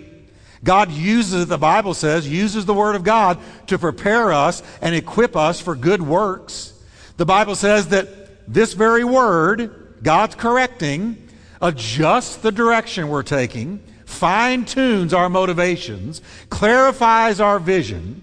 God 0.64 0.92
uses, 0.92 1.48
the 1.48 1.58
Bible 1.58 1.94
says, 1.94 2.28
uses 2.28 2.66
the 2.66 2.74
Word 2.74 2.96
of 2.96 3.04
God 3.04 3.40
to 3.68 3.80
prepare 3.80 4.32
us 4.32 4.62
and 4.82 4.94
equip 4.94 5.36
us 5.36 5.60
for 5.60 5.76
good 5.76 6.02
works. 6.02 6.74
The 7.18 7.26
Bible 7.26 7.56
says 7.56 7.88
that 7.90 8.52
this 8.52 8.74
very 8.74 9.04
Word, 9.04 9.98
God's 10.04 10.36
correcting, 10.36 11.30
adjusts 11.62 12.38
the 12.38 12.52
direction 12.52 13.08
we're 13.10 13.24
taking, 13.24 13.82
fine 14.12 14.66
tunes 14.66 15.14
our 15.14 15.30
motivations, 15.30 16.22
clarifies 16.50 17.40
our 17.40 17.60
vision. 17.60 18.22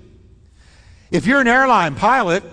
If 1.11 1.27
you're 1.27 1.41
an 1.41 1.49
airline 1.49 1.95
pilot, 1.95 2.45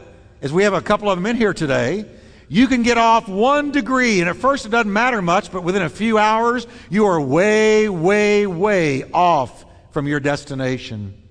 as 0.42 0.54
we 0.54 0.64
have 0.64 0.74
a 0.74 0.82
couple 0.82 1.10
of 1.10 1.18
them 1.18 1.26
in 1.26 1.36
here 1.36 1.54
today, 1.54 2.06
you 2.48 2.68
can 2.68 2.84
get 2.84 2.98
off 2.98 3.28
one 3.28 3.72
degree, 3.72 4.20
and 4.22 4.30
at 4.30 4.36
first 4.36 4.66
it 4.66 4.70
doesn't 4.70 4.92
matter 4.92 5.22
much, 5.22 5.52
but 5.52 5.64
within 5.64 5.82
a 5.82 5.90
few 5.90 6.18
hours, 6.18 6.68
you 6.90 7.06
are 7.06 7.20
way, 7.20 7.90
way, 7.90 8.46
way 8.48 9.04
off 9.12 9.66
from 9.92 10.08
your 10.08 10.20
destination. 10.20 11.22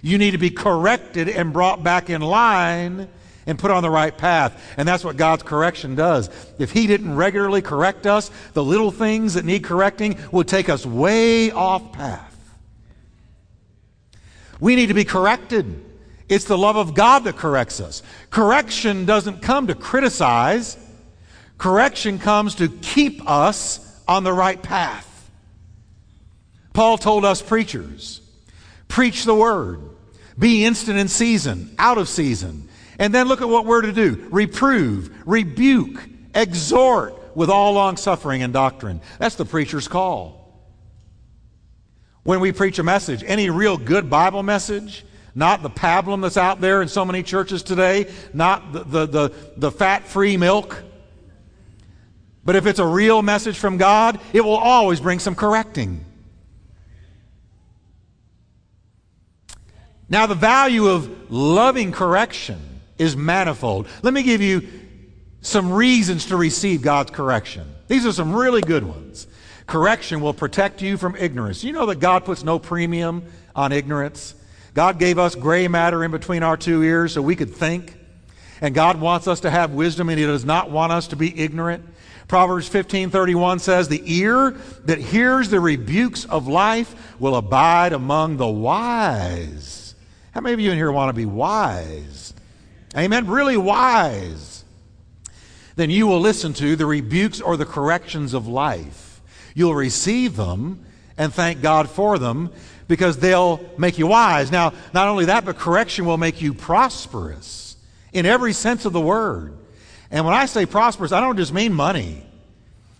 You 0.00 0.18
need 0.18 0.32
to 0.32 0.38
be 0.38 0.50
corrected 0.50 1.28
and 1.28 1.52
brought 1.52 1.82
back 1.82 2.10
in 2.10 2.22
line 2.22 3.08
and 3.46 3.58
put 3.58 3.70
on 3.70 3.82
the 3.82 3.90
right 3.90 4.16
path. 4.16 4.74
And 4.76 4.86
that's 4.86 5.04
what 5.04 5.16
God's 5.16 5.42
correction 5.42 5.94
does. 5.94 6.30
If 6.58 6.72
He 6.72 6.86
didn't 6.86 7.16
regularly 7.16 7.62
correct 7.62 8.06
us, 8.06 8.30
the 8.52 8.64
little 8.64 8.90
things 8.90 9.34
that 9.34 9.44
need 9.44 9.64
correcting 9.64 10.18
would 10.30 10.48
take 10.48 10.68
us 10.68 10.86
way 10.86 11.50
off 11.50 11.92
path. 11.92 12.28
We 14.60 14.76
need 14.76 14.86
to 14.86 14.94
be 14.94 15.04
corrected. 15.04 15.84
It's 16.28 16.44
the 16.44 16.56
love 16.56 16.76
of 16.76 16.94
God 16.94 17.24
that 17.24 17.36
corrects 17.36 17.80
us. 17.80 18.02
Correction 18.30 19.04
doesn't 19.04 19.42
come 19.42 19.66
to 19.66 19.74
criticize, 19.74 20.76
correction 21.58 22.18
comes 22.18 22.54
to 22.56 22.68
keep 22.68 23.28
us 23.28 24.00
on 24.06 24.24
the 24.24 24.32
right 24.32 24.62
path. 24.62 25.30
Paul 26.72 26.96
told 26.96 27.24
us 27.24 27.42
preachers 27.42 28.20
preach 28.88 29.24
the 29.24 29.34
word, 29.34 29.80
be 30.38 30.64
instant 30.64 30.98
in 30.98 31.08
season, 31.08 31.74
out 31.78 31.98
of 31.98 32.08
season. 32.08 32.68
And 33.02 33.12
then 33.12 33.26
look 33.26 33.42
at 33.42 33.48
what 33.48 33.66
we're 33.66 33.82
to 33.82 33.92
do 33.92 34.28
reprove, 34.30 35.10
rebuke, 35.26 36.08
exhort 36.36 37.36
with 37.36 37.50
all 37.50 37.72
long 37.72 37.96
suffering 37.96 38.44
and 38.44 38.52
doctrine. 38.52 39.00
That's 39.18 39.34
the 39.34 39.44
preacher's 39.44 39.88
call. 39.88 40.38
When 42.22 42.38
we 42.38 42.52
preach 42.52 42.78
a 42.78 42.84
message, 42.84 43.24
any 43.26 43.50
real 43.50 43.76
good 43.76 44.08
Bible 44.08 44.44
message, 44.44 45.04
not 45.34 45.64
the 45.64 45.68
pablum 45.68 46.22
that's 46.22 46.36
out 46.36 46.60
there 46.60 46.80
in 46.80 46.86
so 46.86 47.04
many 47.04 47.24
churches 47.24 47.64
today, 47.64 48.08
not 48.32 48.72
the, 48.72 48.84
the, 48.84 49.06
the, 49.06 49.34
the 49.56 49.72
fat 49.72 50.06
free 50.06 50.36
milk. 50.36 50.80
But 52.44 52.54
if 52.54 52.66
it's 52.66 52.78
a 52.78 52.86
real 52.86 53.20
message 53.20 53.58
from 53.58 53.78
God, 53.78 54.20
it 54.32 54.42
will 54.42 54.54
always 54.54 55.00
bring 55.00 55.18
some 55.18 55.34
correcting. 55.34 56.04
Now, 60.08 60.26
the 60.26 60.36
value 60.36 60.86
of 60.86 61.32
loving 61.32 61.90
correction 61.90 62.68
is 62.98 63.16
manifold. 63.16 63.86
Let 64.02 64.14
me 64.14 64.22
give 64.22 64.40
you 64.40 64.68
some 65.40 65.72
reasons 65.72 66.26
to 66.26 66.36
receive 66.36 66.82
God's 66.82 67.10
correction. 67.10 67.66
These 67.88 68.06
are 68.06 68.12
some 68.12 68.34
really 68.34 68.60
good 68.60 68.84
ones. 68.84 69.26
Correction 69.66 70.20
will 70.20 70.34
protect 70.34 70.82
you 70.82 70.96
from 70.96 71.16
ignorance. 71.16 71.64
You 71.64 71.72
know 71.72 71.86
that 71.86 72.00
God 72.00 72.24
puts 72.24 72.44
no 72.44 72.58
premium 72.58 73.24
on 73.54 73.72
ignorance. 73.72 74.34
God 74.74 74.98
gave 74.98 75.18
us 75.18 75.34
gray 75.34 75.68
matter 75.68 76.04
in 76.04 76.10
between 76.10 76.42
our 76.42 76.56
two 76.56 76.82
ears 76.82 77.12
so 77.14 77.22
we 77.22 77.36
could 77.36 77.54
think. 77.54 77.96
And 78.60 78.74
God 78.74 79.00
wants 79.00 79.26
us 79.26 79.40
to 79.40 79.50
have 79.50 79.72
wisdom 79.72 80.08
and 80.08 80.18
He 80.18 80.24
does 80.24 80.44
not 80.44 80.70
want 80.70 80.92
us 80.92 81.08
to 81.08 81.16
be 81.16 81.38
ignorant. 81.38 81.84
Proverbs 82.28 82.68
15:31 82.68 83.58
says, 83.58 83.88
"The 83.88 84.02
ear 84.06 84.54
that 84.84 84.98
hears 84.98 85.50
the 85.50 85.60
rebukes 85.60 86.24
of 86.24 86.46
life 86.46 86.94
will 87.18 87.36
abide 87.36 87.92
among 87.92 88.36
the 88.36 88.48
wise." 88.48 89.94
How 90.30 90.40
many 90.40 90.54
of 90.54 90.60
you 90.60 90.70
in 90.70 90.78
here 90.78 90.92
want 90.92 91.10
to 91.10 91.12
be 91.12 91.26
wise? 91.26 92.32
Amen. 92.96 93.26
Really 93.26 93.56
wise. 93.56 94.64
Then 95.76 95.90
you 95.90 96.06
will 96.06 96.20
listen 96.20 96.52
to 96.54 96.76
the 96.76 96.86
rebukes 96.86 97.40
or 97.40 97.56
the 97.56 97.64
corrections 97.64 98.34
of 98.34 98.46
life. 98.46 99.22
You'll 99.54 99.74
receive 99.74 100.36
them 100.36 100.84
and 101.16 101.32
thank 101.32 101.62
God 101.62 101.88
for 101.88 102.18
them 102.18 102.50
because 102.88 103.18
they'll 103.18 103.60
make 103.78 103.98
you 103.98 104.06
wise. 104.06 104.50
Now, 104.50 104.72
not 104.92 105.08
only 105.08 105.26
that, 105.26 105.44
but 105.44 105.58
correction 105.58 106.04
will 106.04 106.18
make 106.18 106.42
you 106.42 106.52
prosperous 106.52 107.76
in 108.12 108.26
every 108.26 108.52
sense 108.52 108.84
of 108.84 108.92
the 108.92 109.00
word. 109.00 109.56
And 110.10 110.26
when 110.26 110.34
I 110.34 110.46
say 110.46 110.66
prosperous, 110.66 111.12
I 111.12 111.20
don't 111.20 111.36
just 111.36 111.54
mean 111.54 111.72
money. 111.72 112.26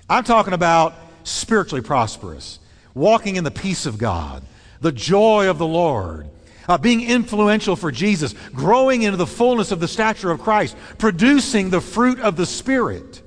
I'm 0.09 0.25
talking 0.25 0.55
about 0.55 0.95
spiritually 1.25 1.83
prosperous, 1.83 2.59
walking 2.95 3.37
in 3.37 3.45
the 3.45 3.51
peace 3.51 3.87
of 3.87 3.99
God, 3.99 4.43
the 4.81 4.93
joy 4.93 5.49
of 5.49 5.59
the 5.59 5.67
Lord, 5.67 6.29
uh, 6.69 6.79
being 6.79 7.03
influential 7.03 7.77
for 7.77 7.91
Jesus, 7.91 8.35
growing 8.55 9.03
into 9.03 9.17
the 9.17 9.27
fullness 9.27 9.73
of 9.73 9.81
the 9.81 9.89
stature 9.89 10.31
of 10.31 10.41
Christ, 10.41 10.77
producing 10.99 11.71
the 11.71 11.81
fruit 11.81 12.21
of 12.21 12.37
the 12.37 12.47
Spirit, 12.47 13.23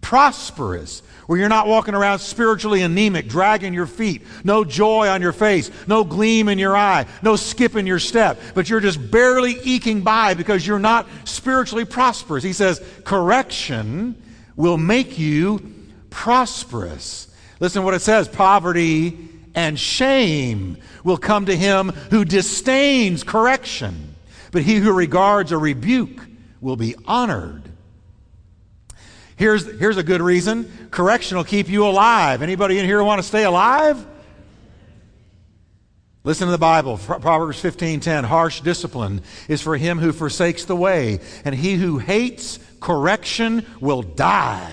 prosperous, 0.00 1.02
where 1.26 1.38
you're 1.38 1.48
not 1.48 1.66
walking 1.66 1.94
around 1.94 2.20
spiritually 2.20 2.82
anemic, 2.82 3.28
dragging 3.28 3.74
your 3.74 3.86
feet, 3.86 4.22
no 4.44 4.64
joy 4.64 5.08
on 5.08 5.20
your 5.20 5.32
face, 5.32 5.70
no 5.86 6.04
gleam 6.04 6.48
in 6.48 6.58
your 6.58 6.76
eye, 6.76 7.06
no 7.22 7.34
skip 7.36 7.74
in 7.74 7.86
your 7.86 7.98
step, 7.98 8.40
but 8.54 8.68
you're 8.68 8.80
just 8.80 9.10
barely 9.10 9.58
eking 9.64 10.02
by 10.02 10.34
because 10.34 10.66
you're 10.66 10.78
not 10.78 11.08
spiritually 11.24 11.84
prosperous. 11.84 12.44
He 12.44 12.52
says, 12.52 12.80
correction 13.04 14.22
will 14.54 14.78
make 14.78 15.18
you 15.18 15.60
prosperous. 16.10 17.28
Listen 17.58 17.82
to 17.82 17.84
what 17.84 17.94
it 17.94 18.00
says 18.00 18.28
poverty 18.28 19.28
and 19.56 19.80
shame 19.80 20.76
will 21.02 21.16
come 21.16 21.46
to 21.46 21.56
him 21.56 21.88
who 22.10 22.24
disdains 22.24 23.24
correction, 23.24 24.14
but 24.52 24.62
he 24.62 24.76
who 24.76 24.92
regards 24.92 25.50
a 25.50 25.58
rebuke 25.58 26.20
will 26.60 26.76
be 26.76 26.94
honored. 27.06 27.62
Here's, 29.36 29.66
here's 29.78 29.96
a 29.96 30.02
good 30.02 30.20
reason. 30.20 30.88
Correction 30.90 31.36
will 31.36 31.44
keep 31.44 31.68
you 31.68 31.86
alive. 31.86 32.42
Anybody 32.42 32.78
in 32.78 32.84
here 32.84 33.02
want 33.02 33.20
to 33.20 33.26
stay 33.26 33.44
alive? 33.44 34.06
Listen 36.22 36.46
to 36.46 36.52
the 36.52 36.58
Bible, 36.58 36.98
Proverbs 36.98 37.62
15:10. 37.62 38.24
Harsh 38.24 38.60
discipline 38.60 39.22
is 39.46 39.62
for 39.62 39.76
him 39.76 39.98
who 39.98 40.12
forsakes 40.12 40.64
the 40.64 40.74
way, 40.74 41.20
and 41.44 41.54
he 41.54 41.76
who 41.76 41.98
hates 41.98 42.58
correction 42.80 43.64
will 43.80 44.02
die. 44.02 44.72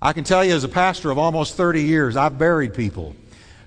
I 0.00 0.12
can 0.12 0.22
tell 0.22 0.44
you 0.44 0.54
as 0.54 0.62
a 0.62 0.68
pastor 0.68 1.10
of 1.10 1.18
almost 1.18 1.56
30 1.56 1.82
years, 1.82 2.16
I've 2.16 2.38
buried 2.38 2.74
people 2.74 3.16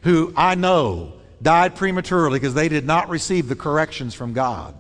who 0.07 0.31
I 0.37 0.55
know 0.55 1.11
died 1.41 1.75
prematurely 1.75 2.39
because 2.39 2.53
they 2.53 2.69
did 2.69 2.85
not 2.85 3.09
receive 3.09 3.49
the 3.49 3.57
corrections 3.57 4.13
from 4.13 4.31
God. 4.31 4.73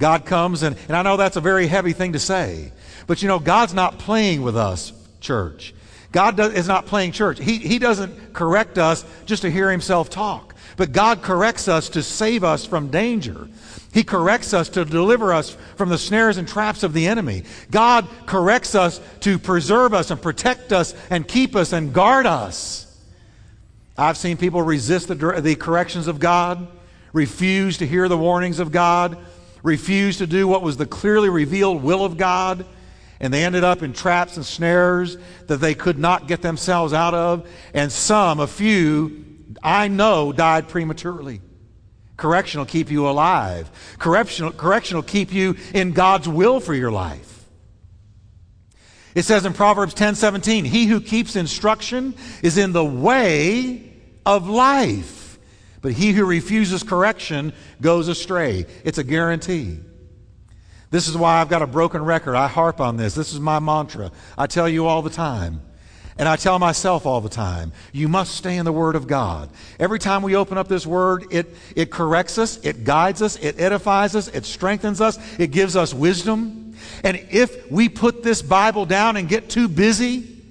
God 0.00 0.26
comes, 0.26 0.64
and, 0.64 0.76
and 0.88 0.96
I 0.96 1.02
know 1.02 1.16
that's 1.16 1.36
a 1.36 1.40
very 1.40 1.68
heavy 1.68 1.92
thing 1.92 2.14
to 2.14 2.18
say, 2.18 2.72
but 3.06 3.22
you 3.22 3.28
know, 3.28 3.38
God's 3.38 3.74
not 3.74 4.00
playing 4.00 4.42
with 4.42 4.56
us, 4.56 4.92
church. 5.20 5.72
God 6.10 6.36
does, 6.36 6.52
is 6.54 6.66
not 6.66 6.86
playing 6.86 7.12
church. 7.12 7.38
He, 7.38 7.58
he 7.58 7.78
doesn't 7.78 8.32
correct 8.32 8.76
us 8.76 9.04
just 9.24 9.42
to 9.42 9.52
hear 9.52 9.70
himself 9.70 10.10
talk, 10.10 10.56
but 10.76 10.90
God 10.90 11.22
corrects 11.22 11.68
us 11.68 11.88
to 11.90 12.02
save 12.02 12.42
us 12.42 12.66
from 12.66 12.88
danger. 12.88 13.48
He 13.94 14.02
corrects 14.02 14.52
us 14.52 14.68
to 14.70 14.84
deliver 14.84 15.32
us 15.32 15.56
from 15.76 15.90
the 15.90 15.98
snares 15.98 16.38
and 16.38 16.48
traps 16.48 16.82
of 16.82 16.92
the 16.92 17.06
enemy. 17.06 17.44
God 17.70 18.08
corrects 18.26 18.74
us 18.74 19.00
to 19.20 19.38
preserve 19.38 19.94
us 19.94 20.10
and 20.10 20.20
protect 20.20 20.72
us 20.72 20.92
and 21.08 21.28
keep 21.28 21.54
us 21.54 21.72
and 21.72 21.92
guard 21.92 22.26
us. 22.26 22.89
I've 24.00 24.16
seen 24.16 24.38
people 24.38 24.62
resist 24.62 25.08
the, 25.08 25.14
the 25.14 25.54
corrections 25.56 26.06
of 26.06 26.18
God, 26.18 26.66
refuse 27.12 27.78
to 27.78 27.86
hear 27.86 28.08
the 28.08 28.16
warnings 28.16 28.58
of 28.58 28.72
God, 28.72 29.18
refuse 29.62 30.18
to 30.18 30.26
do 30.26 30.48
what 30.48 30.62
was 30.62 30.78
the 30.78 30.86
clearly 30.86 31.28
revealed 31.28 31.82
will 31.82 32.04
of 32.04 32.16
God 32.16 32.64
And 33.20 33.34
they 33.34 33.44
ended 33.44 33.62
up 33.62 33.82
in 33.82 33.92
traps 33.92 34.36
and 34.38 34.46
snares 34.46 35.18
that 35.46 35.58
they 35.58 35.74
could 35.74 35.98
not 35.98 36.26
get 36.26 36.40
themselves 36.40 36.94
out 36.94 37.12
of. 37.12 37.46
And 37.74 37.92
some, 37.92 38.40
a 38.40 38.46
few, 38.46 39.26
I 39.62 39.88
know, 39.88 40.32
died 40.32 40.68
prematurely. 40.68 41.42
Correction 42.16 42.60
will 42.60 42.66
keep 42.66 42.90
you 42.90 43.06
alive. 43.06 43.70
Correction, 43.98 44.50
correction 44.52 44.96
will 44.96 45.02
keep 45.02 45.34
you 45.34 45.56
in 45.74 45.92
God's 45.92 46.26
will 46.26 46.60
for 46.60 46.72
your 46.72 46.90
life. 46.90 47.44
It 49.14 49.24
says 49.24 49.44
in 49.44 49.52
Proverbs 49.52 49.92
10 49.92 50.14
17, 50.14 50.64
He 50.64 50.86
who 50.86 51.02
keeps 51.02 51.36
instruction 51.36 52.14
is 52.42 52.56
in 52.56 52.72
the 52.72 52.84
way 52.84 53.89
of 54.24 54.48
life, 54.48 55.38
but 55.82 55.92
he 55.92 56.12
who 56.12 56.24
refuses 56.24 56.82
correction 56.82 57.52
goes 57.80 58.08
astray. 58.08 58.66
It's 58.84 58.98
a 58.98 59.04
guarantee. 59.04 59.80
This 60.90 61.06
is 61.08 61.16
why 61.16 61.40
I've 61.40 61.48
got 61.48 61.62
a 61.62 61.66
broken 61.66 62.04
record. 62.04 62.34
I 62.34 62.48
harp 62.48 62.80
on 62.80 62.96
this. 62.96 63.14
This 63.14 63.32
is 63.32 63.40
my 63.40 63.60
mantra. 63.60 64.10
I 64.36 64.46
tell 64.46 64.68
you 64.68 64.86
all 64.86 65.02
the 65.02 65.10
time. 65.10 65.62
And 66.18 66.28
I 66.28 66.36
tell 66.36 66.58
myself 66.58 67.06
all 67.06 67.22
the 67.22 67.30
time, 67.30 67.72
you 67.92 68.06
must 68.06 68.34
stay 68.34 68.58
in 68.58 68.66
the 68.66 68.72
Word 68.72 68.94
of 68.94 69.06
God. 69.06 69.48
Every 69.78 69.98
time 69.98 70.20
we 70.20 70.36
open 70.36 70.58
up 70.58 70.68
this 70.68 70.86
Word, 70.86 71.24
it, 71.30 71.56
it 71.74 71.90
corrects 71.90 72.36
us, 72.36 72.58
it 72.62 72.84
guides 72.84 73.22
us, 73.22 73.36
it 73.36 73.58
edifies 73.58 74.14
us, 74.14 74.28
it 74.28 74.44
strengthens 74.44 75.00
us, 75.00 75.18
it 75.38 75.46
gives 75.46 75.76
us 75.76 75.94
wisdom. 75.94 76.76
And 77.04 77.16
if 77.30 77.70
we 77.70 77.88
put 77.88 78.22
this 78.22 78.42
Bible 78.42 78.84
down 78.84 79.16
and 79.16 79.30
get 79.30 79.48
too 79.48 79.66
busy 79.66 80.42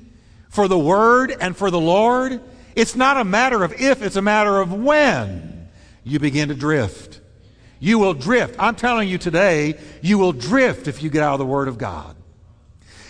for 0.49 0.67
the 0.67 0.79
Word 0.79 1.35
and 1.39 1.55
for 1.55 1.69
the 1.69 1.79
Lord, 1.79 2.41
it's 2.79 2.95
not 2.95 3.17
a 3.17 3.25
matter 3.25 3.61
of 3.65 3.73
if, 3.73 4.01
it's 4.01 4.15
a 4.15 4.21
matter 4.21 4.57
of 4.59 4.71
when 4.71 5.69
you 6.05 6.17
begin 6.17 6.47
to 6.47 6.55
drift. 6.55 7.19
You 7.81 7.99
will 7.99 8.13
drift. 8.13 8.55
I'm 8.57 8.75
telling 8.75 9.09
you 9.09 9.17
today, 9.17 9.77
you 10.01 10.17
will 10.17 10.31
drift 10.31 10.87
if 10.87 11.03
you 11.03 11.09
get 11.09 11.21
out 11.21 11.33
of 11.33 11.39
the 11.39 11.45
Word 11.45 11.67
of 11.67 11.77
God. 11.77 12.15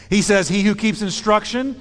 He 0.10 0.24
says, 0.24 0.50
He 0.50 0.64
who 0.64 0.74
keeps 0.74 1.04
instruction 1.04 1.80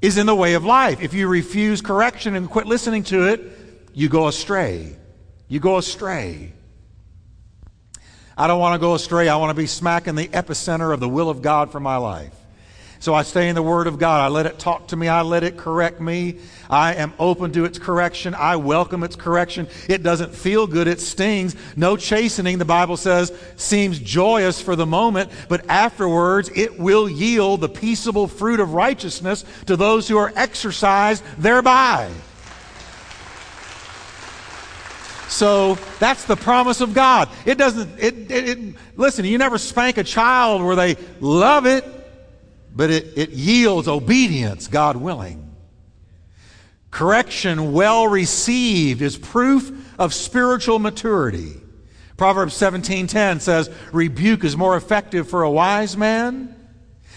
is 0.00 0.18
in 0.18 0.26
the 0.26 0.36
way 0.36 0.54
of 0.54 0.64
life. 0.64 1.02
If 1.02 1.14
you 1.14 1.26
refuse 1.26 1.80
correction 1.80 2.36
and 2.36 2.48
quit 2.48 2.66
listening 2.66 3.02
to 3.04 3.26
it, 3.26 3.40
you 3.92 4.08
go 4.08 4.28
astray. 4.28 4.96
You 5.48 5.58
go 5.58 5.78
astray. 5.78 6.52
I 8.38 8.46
don't 8.46 8.60
want 8.60 8.74
to 8.74 8.78
go 8.78 8.94
astray. 8.94 9.28
I 9.28 9.34
want 9.36 9.50
to 9.50 9.60
be 9.60 9.66
smack 9.66 10.06
in 10.06 10.14
the 10.14 10.28
epicenter 10.28 10.94
of 10.94 11.00
the 11.00 11.08
will 11.08 11.28
of 11.28 11.42
God 11.42 11.72
for 11.72 11.80
my 11.80 11.96
life. 11.96 12.34
So 13.06 13.14
I 13.14 13.22
stay 13.22 13.48
in 13.48 13.54
the 13.54 13.62
Word 13.62 13.86
of 13.86 14.00
God. 14.00 14.20
I 14.20 14.26
let 14.26 14.46
it 14.46 14.58
talk 14.58 14.88
to 14.88 14.96
me. 14.96 15.06
I 15.06 15.22
let 15.22 15.44
it 15.44 15.56
correct 15.56 16.00
me. 16.00 16.38
I 16.68 16.94
am 16.94 17.12
open 17.20 17.52
to 17.52 17.64
its 17.64 17.78
correction. 17.78 18.34
I 18.34 18.56
welcome 18.56 19.04
its 19.04 19.14
correction. 19.14 19.68
It 19.88 20.02
doesn't 20.02 20.34
feel 20.34 20.66
good. 20.66 20.88
It 20.88 20.98
stings. 20.98 21.54
No 21.76 21.96
chastening, 21.96 22.58
the 22.58 22.64
Bible 22.64 22.96
says, 22.96 23.32
seems 23.54 24.00
joyous 24.00 24.60
for 24.60 24.74
the 24.74 24.86
moment, 24.86 25.30
but 25.48 25.70
afterwards 25.70 26.50
it 26.52 26.80
will 26.80 27.08
yield 27.08 27.60
the 27.60 27.68
peaceable 27.68 28.26
fruit 28.26 28.58
of 28.58 28.74
righteousness 28.74 29.44
to 29.66 29.76
those 29.76 30.08
who 30.08 30.18
are 30.18 30.32
exercised 30.34 31.22
thereby. 31.38 32.10
So 35.28 35.76
that's 36.00 36.24
the 36.24 36.34
promise 36.34 36.80
of 36.80 36.92
God. 36.92 37.28
It 37.44 37.56
doesn't, 37.56 38.00
it, 38.00 38.32
it, 38.32 38.58
it, 38.58 38.74
listen, 38.96 39.24
you 39.24 39.38
never 39.38 39.58
spank 39.58 39.96
a 39.96 40.02
child 40.02 40.60
where 40.60 40.74
they 40.74 40.96
love 41.20 41.66
it 41.66 41.84
but 42.76 42.90
it, 42.90 43.16
it 43.16 43.30
yields 43.30 43.88
obedience, 43.88 44.68
God 44.68 44.96
willing. 44.96 45.50
Correction 46.90 47.72
well 47.72 48.06
received 48.06 49.00
is 49.00 49.16
proof 49.16 49.72
of 49.98 50.12
spiritual 50.12 50.78
maturity. 50.78 51.54
Proverbs 52.18 52.54
17:10 52.54 53.40
says, 53.40 53.70
"Rebuke 53.92 54.44
is 54.44 54.56
more 54.56 54.76
effective 54.76 55.28
for 55.28 55.42
a 55.42 55.50
wise 55.50 55.96
man 55.96 56.54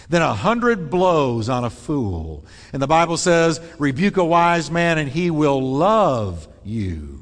than 0.08 0.22
a 0.22 0.34
hundred 0.34 0.90
blows 0.90 1.48
on 1.48 1.64
a 1.64 1.70
fool." 1.70 2.44
And 2.72 2.82
the 2.82 2.86
Bible 2.86 3.16
says, 3.16 3.60
"Rebuke 3.78 4.16
a 4.16 4.24
wise 4.24 4.70
man 4.70 4.98
and 4.98 5.10
he 5.10 5.30
will 5.30 5.62
love 5.62 6.48
you." 6.64 7.20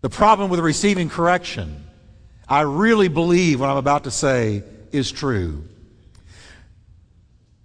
The 0.00 0.10
problem 0.10 0.50
with 0.50 0.60
receiving 0.60 1.08
correction, 1.08 1.84
I 2.48 2.62
really 2.62 3.08
believe 3.08 3.60
what 3.60 3.70
I'm 3.70 3.76
about 3.76 4.04
to 4.04 4.10
say 4.10 4.62
is 4.92 5.10
true. 5.10 5.64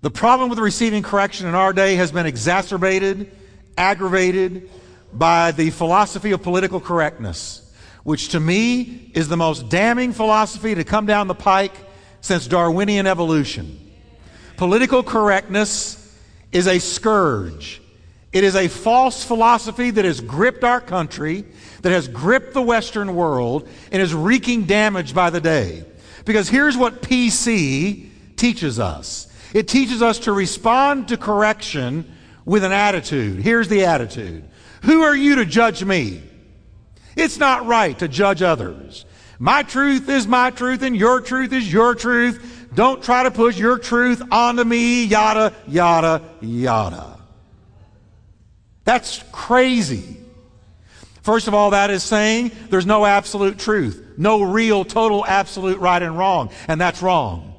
The 0.01 0.11
problem 0.11 0.49
with 0.49 0.59
receiving 0.59 1.01
correction 1.01 1.47
in 1.47 1.55
our 1.55 1.71
day 1.71 1.95
has 1.95 2.11
been 2.11 2.25
exacerbated, 2.25 3.31
aggravated 3.77 4.69
by 5.13 5.51
the 5.51 5.69
philosophy 5.69 6.31
of 6.31 6.43
political 6.43 6.81
correctness, 6.81 7.73
which 8.03 8.29
to 8.29 8.39
me 8.39 9.11
is 9.13 9.29
the 9.29 9.37
most 9.37 9.69
damning 9.69 10.11
philosophy 10.11 10.75
to 10.75 10.83
come 10.83 11.05
down 11.05 11.27
the 11.27 11.35
pike 11.35 11.73
since 12.19 12.47
Darwinian 12.47 13.07
evolution. 13.07 13.79
Political 14.57 15.03
correctness 15.03 16.17
is 16.51 16.67
a 16.67 16.79
scourge. 16.79 17.81
It 18.33 18.43
is 18.43 18.55
a 18.55 18.67
false 18.67 19.23
philosophy 19.23 19.91
that 19.91 20.05
has 20.05 20.19
gripped 20.19 20.63
our 20.63 20.81
country, 20.81 21.45
that 21.81 21.91
has 21.91 22.07
gripped 22.07 22.53
the 22.53 22.61
Western 22.61 23.15
world, 23.15 23.69
and 23.91 24.01
is 24.01 24.13
wreaking 24.13 24.65
damage 24.65 25.13
by 25.13 25.29
the 25.29 25.39
day. 25.39 25.85
Because 26.25 26.49
here's 26.49 26.77
what 26.77 27.01
PC 27.01 28.09
teaches 28.35 28.79
us 28.79 29.27
it 29.53 29.67
teaches 29.67 30.01
us 30.01 30.19
to 30.19 30.33
respond 30.33 31.09
to 31.09 31.17
correction 31.17 32.11
with 32.45 32.63
an 32.63 32.71
attitude. 32.71 33.39
Here's 33.39 33.67
the 33.67 33.85
attitude 33.85 34.43
Who 34.83 35.03
are 35.03 35.15
you 35.15 35.35
to 35.35 35.45
judge 35.45 35.83
me? 35.83 36.21
It's 37.15 37.37
not 37.37 37.65
right 37.65 37.97
to 37.99 38.07
judge 38.07 38.41
others. 38.41 39.05
My 39.39 39.63
truth 39.63 40.09
is 40.09 40.25
my 40.25 40.51
truth, 40.51 40.81
and 40.83 40.95
your 40.95 41.21
truth 41.21 41.53
is 41.53 41.71
your 41.71 41.95
truth. 41.95 42.69
Don't 42.73 43.03
try 43.03 43.23
to 43.23 43.31
push 43.31 43.57
your 43.57 43.77
truth 43.77 44.21
onto 44.31 44.63
me, 44.63 45.05
yada, 45.05 45.53
yada, 45.67 46.21
yada. 46.41 47.19
That's 48.83 49.23
crazy. 49.31 50.22
First 51.23 51.47
of 51.47 51.53
all, 51.53 51.71
that 51.71 51.89
is 51.89 52.03
saying 52.03 52.51
there's 52.69 52.85
no 52.85 53.05
absolute 53.05 53.57
truth, 53.57 54.15
no 54.17 54.43
real, 54.43 54.83
total, 54.83 55.25
absolute 55.25 55.79
right 55.79 56.01
and 56.01 56.17
wrong, 56.17 56.51
and 56.67 56.79
that's 56.79 57.01
wrong. 57.01 57.55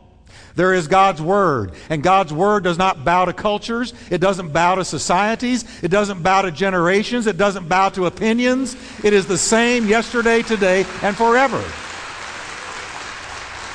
There 0.54 0.74
is 0.74 0.86
God's 0.86 1.20
Word, 1.20 1.72
and 1.88 2.02
God's 2.02 2.32
Word 2.32 2.62
does 2.62 2.76
not 2.76 3.04
bow 3.04 3.24
to 3.24 3.32
cultures, 3.32 3.94
it 4.10 4.18
doesn't 4.18 4.52
bow 4.52 4.74
to 4.74 4.84
societies, 4.84 5.64
it 5.82 5.88
doesn't 5.88 6.22
bow 6.22 6.42
to 6.42 6.52
generations, 6.52 7.26
it 7.26 7.38
doesn't 7.38 7.66
bow 7.66 7.88
to 7.88 8.04
opinions. 8.04 8.76
It 9.02 9.14
is 9.14 9.26
the 9.26 9.38
same 9.38 9.86
yesterday, 9.88 10.42
today, 10.42 10.84
and 11.02 11.16
forever. 11.16 11.64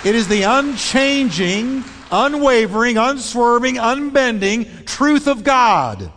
It 0.07 0.15
is 0.15 0.27
the 0.27 0.43
unchanging, 0.43 1.83
unwavering, 2.11 2.97
unswerving, 2.97 3.79
unbending 3.79 4.85
truth 4.85 5.27
of 5.27 5.43
God. 5.43 6.11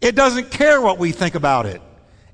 It 0.00 0.14
doesn't 0.14 0.50
care 0.52 0.80
what 0.80 0.98
we 0.98 1.10
think 1.10 1.34
about 1.34 1.66
it. 1.66 1.82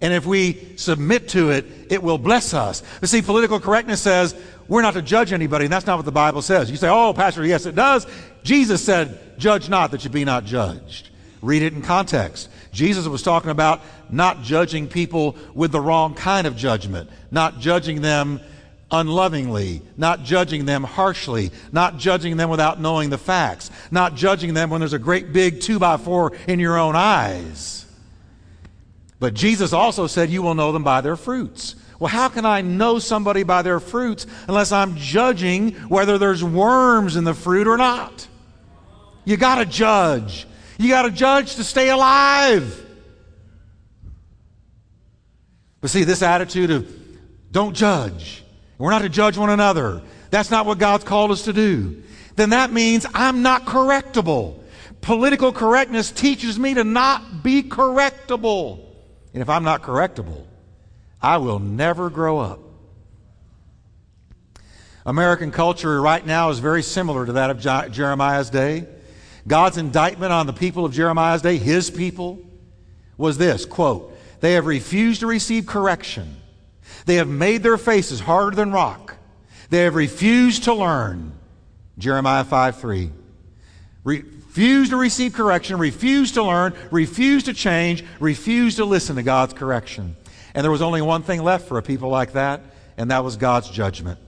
And 0.02 0.12
if 0.12 0.26
we 0.26 0.74
submit 0.76 1.28
to 1.30 1.50
it, 1.50 1.64
it 1.88 2.02
will 2.02 2.18
bless 2.18 2.52
us. 2.52 2.82
But 3.00 3.08
see, 3.08 3.22
political 3.22 3.60
correctness 3.60 4.02
says 4.02 4.34
we're 4.68 4.82
not 4.82 4.94
to 4.94 5.02
judge 5.02 5.32
anybody, 5.32 5.66
and 5.66 5.72
that's 5.72 5.86
not 5.86 5.96
what 5.96 6.04
the 6.04 6.12
Bible 6.12 6.42
says. 6.42 6.70
You 6.70 6.76
say, 6.76 6.88
oh, 6.88 7.14
Pastor, 7.14 7.46
yes, 7.46 7.66
it 7.66 7.74
does. 7.74 8.06
Jesus 8.42 8.84
said, 8.84 9.38
judge 9.38 9.68
not 9.68 9.92
that 9.92 10.04
you 10.04 10.10
be 10.10 10.24
not 10.24 10.44
judged. 10.44 11.08
Read 11.40 11.62
it 11.62 11.72
in 11.72 11.82
context. 11.82 12.48
Jesus 12.72 13.06
was 13.06 13.22
talking 13.22 13.50
about 13.50 13.80
not 14.10 14.42
judging 14.42 14.88
people 14.88 15.36
with 15.54 15.72
the 15.72 15.80
wrong 15.80 16.14
kind 16.14 16.46
of 16.46 16.56
judgment, 16.56 17.08
not 17.30 17.60
judging 17.60 18.00
them 18.00 18.40
unlovingly, 18.90 19.82
not 19.96 20.22
judging 20.24 20.64
them 20.64 20.84
harshly, 20.84 21.50
not 21.70 21.96
judging 21.96 22.36
them 22.36 22.50
without 22.50 22.80
knowing 22.80 23.10
the 23.10 23.18
facts, 23.18 23.70
not 23.90 24.14
judging 24.14 24.54
them 24.54 24.68
when 24.70 24.80
there's 24.80 24.92
a 24.92 24.98
great 24.98 25.32
big 25.32 25.60
two 25.60 25.78
by 25.78 25.96
four 25.96 26.32
in 26.46 26.58
your 26.58 26.78
own 26.78 26.96
eyes. 26.96 27.81
But 29.22 29.34
Jesus 29.34 29.72
also 29.72 30.08
said, 30.08 30.30
You 30.30 30.42
will 30.42 30.56
know 30.56 30.72
them 30.72 30.82
by 30.82 31.00
their 31.00 31.14
fruits. 31.14 31.76
Well, 32.00 32.08
how 32.08 32.28
can 32.28 32.44
I 32.44 32.60
know 32.60 32.98
somebody 32.98 33.44
by 33.44 33.62
their 33.62 33.78
fruits 33.78 34.26
unless 34.48 34.72
I'm 34.72 34.96
judging 34.96 35.74
whether 35.88 36.18
there's 36.18 36.42
worms 36.42 37.14
in 37.14 37.22
the 37.22 37.32
fruit 37.32 37.68
or 37.68 37.76
not? 37.76 38.26
You 39.24 39.36
got 39.36 39.58
to 39.58 39.64
judge. 39.64 40.44
You 40.76 40.88
got 40.88 41.02
to 41.02 41.12
judge 41.12 41.54
to 41.54 41.62
stay 41.62 41.90
alive. 41.90 42.84
But 45.80 45.90
see, 45.90 46.02
this 46.02 46.22
attitude 46.22 46.72
of 46.72 46.92
don't 47.52 47.76
judge, 47.76 48.42
we're 48.76 48.90
not 48.90 49.02
to 49.02 49.08
judge 49.08 49.38
one 49.38 49.50
another, 49.50 50.02
that's 50.30 50.50
not 50.50 50.66
what 50.66 50.80
God's 50.80 51.04
called 51.04 51.30
us 51.30 51.42
to 51.42 51.52
do. 51.52 52.02
Then 52.34 52.50
that 52.50 52.72
means 52.72 53.06
I'm 53.14 53.42
not 53.42 53.66
correctable. 53.66 54.58
Political 55.00 55.52
correctness 55.52 56.10
teaches 56.10 56.58
me 56.58 56.74
to 56.74 56.82
not 56.82 57.44
be 57.44 57.62
correctable. 57.62 58.88
And 59.32 59.42
if 59.42 59.48
I'm 59.48 59.64
not 59.64 59.82
correctable, 59.82 60.44
I 61.20 61.38
will 61.38 61.58
never 61.58 62.10
grow 62.10 62.38
up. 62.38 62.60
American 65.04 65.50
culture 65.50 66.00
right 66.00 66.24
now 66.24 66.50
is 66.50 66.58
very 66.58 66.82
similar 66.82 67.26
to 67.26 67.32
that 67.32 67.50
of 67.50 67.92
Jeremiah's 67.92 68.50
day. 68.50 68.86
God's 69.46 69.76
indictment 69.76 70.32
on 70.32 70.46
the 70.46 70.52
people 70.52 70.84
of 70.84 70.92
Jeremiah's 70.92 71.42
day, 71.42 71.56
his 71.56 71.90
people, 71.90 72.38
was 73.16 73.38
this 73.38 73.64
quote, 73.64 74.16
They 74.40 74.52
have 74.52 74.66
refused 74.66 75.20
to 75.20 75.26
receive 75.26 75.66
correction. 75.66 76.36
They 77.06 77.16
have 77.16 77.28
made 77.28 77.62
their 77.62 77.78
faces 77.78 78.20
harder 78.20 78.54
than 78.54 78.70
rock. 78.70 79.16
They 79.70 79.82
have 79.84 79.94
refused 79.94 80.64
to 80.64 80.74
learn. 80.74 81.32
Jeremiah 81.98 82.44
5 82.44 82.78
3. 82.78 83.10
Refuse 84.52 84.90
to 84.90 84.98
receive 84.98 85.32
correction, 85.32 85.78
refuse 85.78 86.32
to 86.32 86.42
learn, 86.42 86.74
refuse 86.90 87.44
to 87.44 87.54
change, 87.54 88.04
refuse 88.20 88.76
to 88.76 88.84
listen 88.84 89.16
to 89.16 89.22
God's 89.22 89.54
correction. 89.54 90.14
And 90.52 90.62
there 90.62 90.70
was 90.70 90.82
only 90.82 91.00
one 91.00 91.22
thing 91.22 91.42
left 91.42 91.66
for 91.66 91.78
a 91.78 91.82
people 91.82 92.10
like 92.10 92.32
that, 92.34 92.60
and 92.98 93.10
that 93.10 93.24
was 93.24 93.38
God's 93.38 93.70
judgment. 93.70 94.20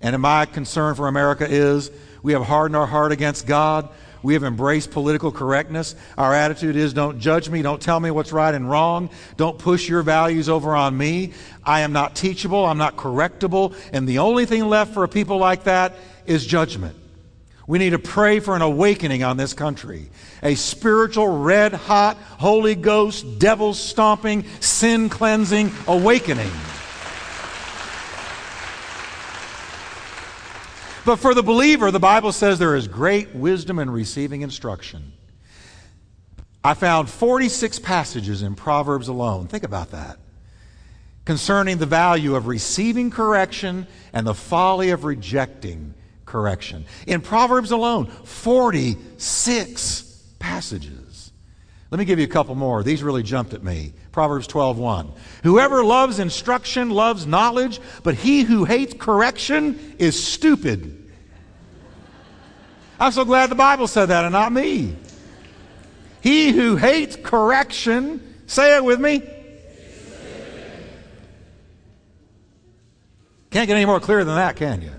And 0.00 0.18
my 0.22 0.46
concern 0.46 0.94
for 0.94 1.08
America 1.08 1.46
is 1.46 1.90
we 2.22 2.32
have 2.32 2.42
hardened 2.42 2.74
our 2.74 2.86
heart 2.86 3.12
against 3.12 3.46
God. 3.46 3.90
We 4.22 4.32
have 4.32 4.44
embraced 4.44 4.92
political 4.92 5.30
correctness. 5.30 5.94
Our 6.16 6.32
attitude 6.32 6.74
is 6.74 6.94
don't 6.94 7.18
judge 7.18 7.50
me, 7.50 7.60
don't 7.60 7.82
tell 7.82 8.00
me 8.00 8.10
what's 8.10 8.32
right 8.32 8.54
and 8.54 8.70
wrong, 8.70 9.10
don't 9.36 9.58
push 9.58 9.86
your 9.86 10.00
values 10.00 10.48
over 10.48 10.74
on 10.74 10.96
me. 10.96 11.34
I 11.62 11.80
am 11.80 11.92
not 11.92 12.16
teachable, 12.16 12.64
I'm 12.64 12.78
not 12.78 12.96
correctable, 12.96 13.76
and 13.92 14.08
the 14.08 14.20
only 14.20 14.46
thing 14.46 14.70
left 14.70 14.94
for 14.94 15.04
a 15.04 15.08
people 15.08 15.36
like 15.36 15.64
that 15.64 15.96
is 16.24 16.46
judgment. 16.46 16.96
We 17.66 17.78
need 17.78 17.90
to 17.90 17.98
pray 17.98 18.40
for 18.40 18.54
an 18.54 18.62
awakening 18.62 19.22
on 19.22 19.36
this 19.36 19.54
country. 19.54 20.10
A 20.42 20.54
spiritual, 20.54 21.28
red 21.28 21.72
hot, 21.72 22.16
Holy 22.16 22.74
Ghost, 22.74 23.38
devil 23.38 23.72
stomping, 23.72 24.44
sin 24.60 25.08
cleansing 25.08 25.72
awakening. 25.86 26.50
But 31.06 31.16
for 31.16 31.34
the 31.34 31.42
believer, 31.42 31.90
the 31.90 32.00
Bible 32.00 32.32
says 32.32 32.58
there 32.58 32.76
is 32.76 32.88
great 32.88 33.34
wisdom 33.34 33.78
in 33.78 33.90
receiving 33.90 34.42
instruction. 34.42 35.12
I 36.62 36.72
found 36.72 37.10
46 37.10 37.78
passages 37.80 38.42
in 38.42 38.54
Proverbs 38.54 39.08
alone. 39.08 39.46
Think 39.46 39.64
about 39.64 39.90
that. 39.90 40.18
Concerning 41.26 41.76
the 41.78 41.86
value 41.86 42.34
of 42.34 42.46
receiving 42.46 43.10
correction 43.10 43.86
and 44.14 44.26
the 44.26 44.34
folly 44.34 44.90
of 44.90 45.04
rejecting 45.04 45.94
correction. 46.26 46.84
In 47.06 47.20
Proverbs 47.20 47.70
alone, 47.70 48.06
46 48.06 50.22
passages. 50.38 51.32
Let 51.90 51.98
me 51.98 52.04
give 52.04 52.18
you 52.18 52.24
a 52.24 52.28
couple 52.28 52.54
more. 52.54 52.82
These 52.82 53.02
really 53.02 53.22
jumped 53.22 53.54
at 53.54 53.62
me. 53.62 53.92
Proverbs 54.10 54.48
12:1. 54.48 55.12
Whoever 55.44 55.84
loves 55.84 56.18
instruction 56.18 56.90
loves 56.90 57.26
knowledge, 57.26 57.80
but 58.02 58.14
he 58.14 58.42
who 58.42 58.64
hates 58.64 58.94
correction 58.98 59.94
is 59.98 60.20
stupid. 60.20 61.12
I'm 62.98 63.12
so 63.12 63.24
glad 63.24 63.50
the 63.50 63.54
Bible 63.54 63.86
said 63.86 64.06
that 64.06 64.24
and 64.24 64.32
not 64.32 64.52
me. 64.52 64.96
He 66.20 66.52
who 66.52 66.76
hates 66.76 67.16
correction, 67.16 68.42
say 68.46 68.76
it 68.76 68.84
with 68.84 69.00
me. 69.00 69.22
Can't 73.50 73.68
get 73.68 73.76
any 73.76 73.84
more 73.84 74.00
clear 74.00 74.24
than 74.24 74.34
that, 74.34 74.56
can 74.56 74.82
you? 74.82 74.90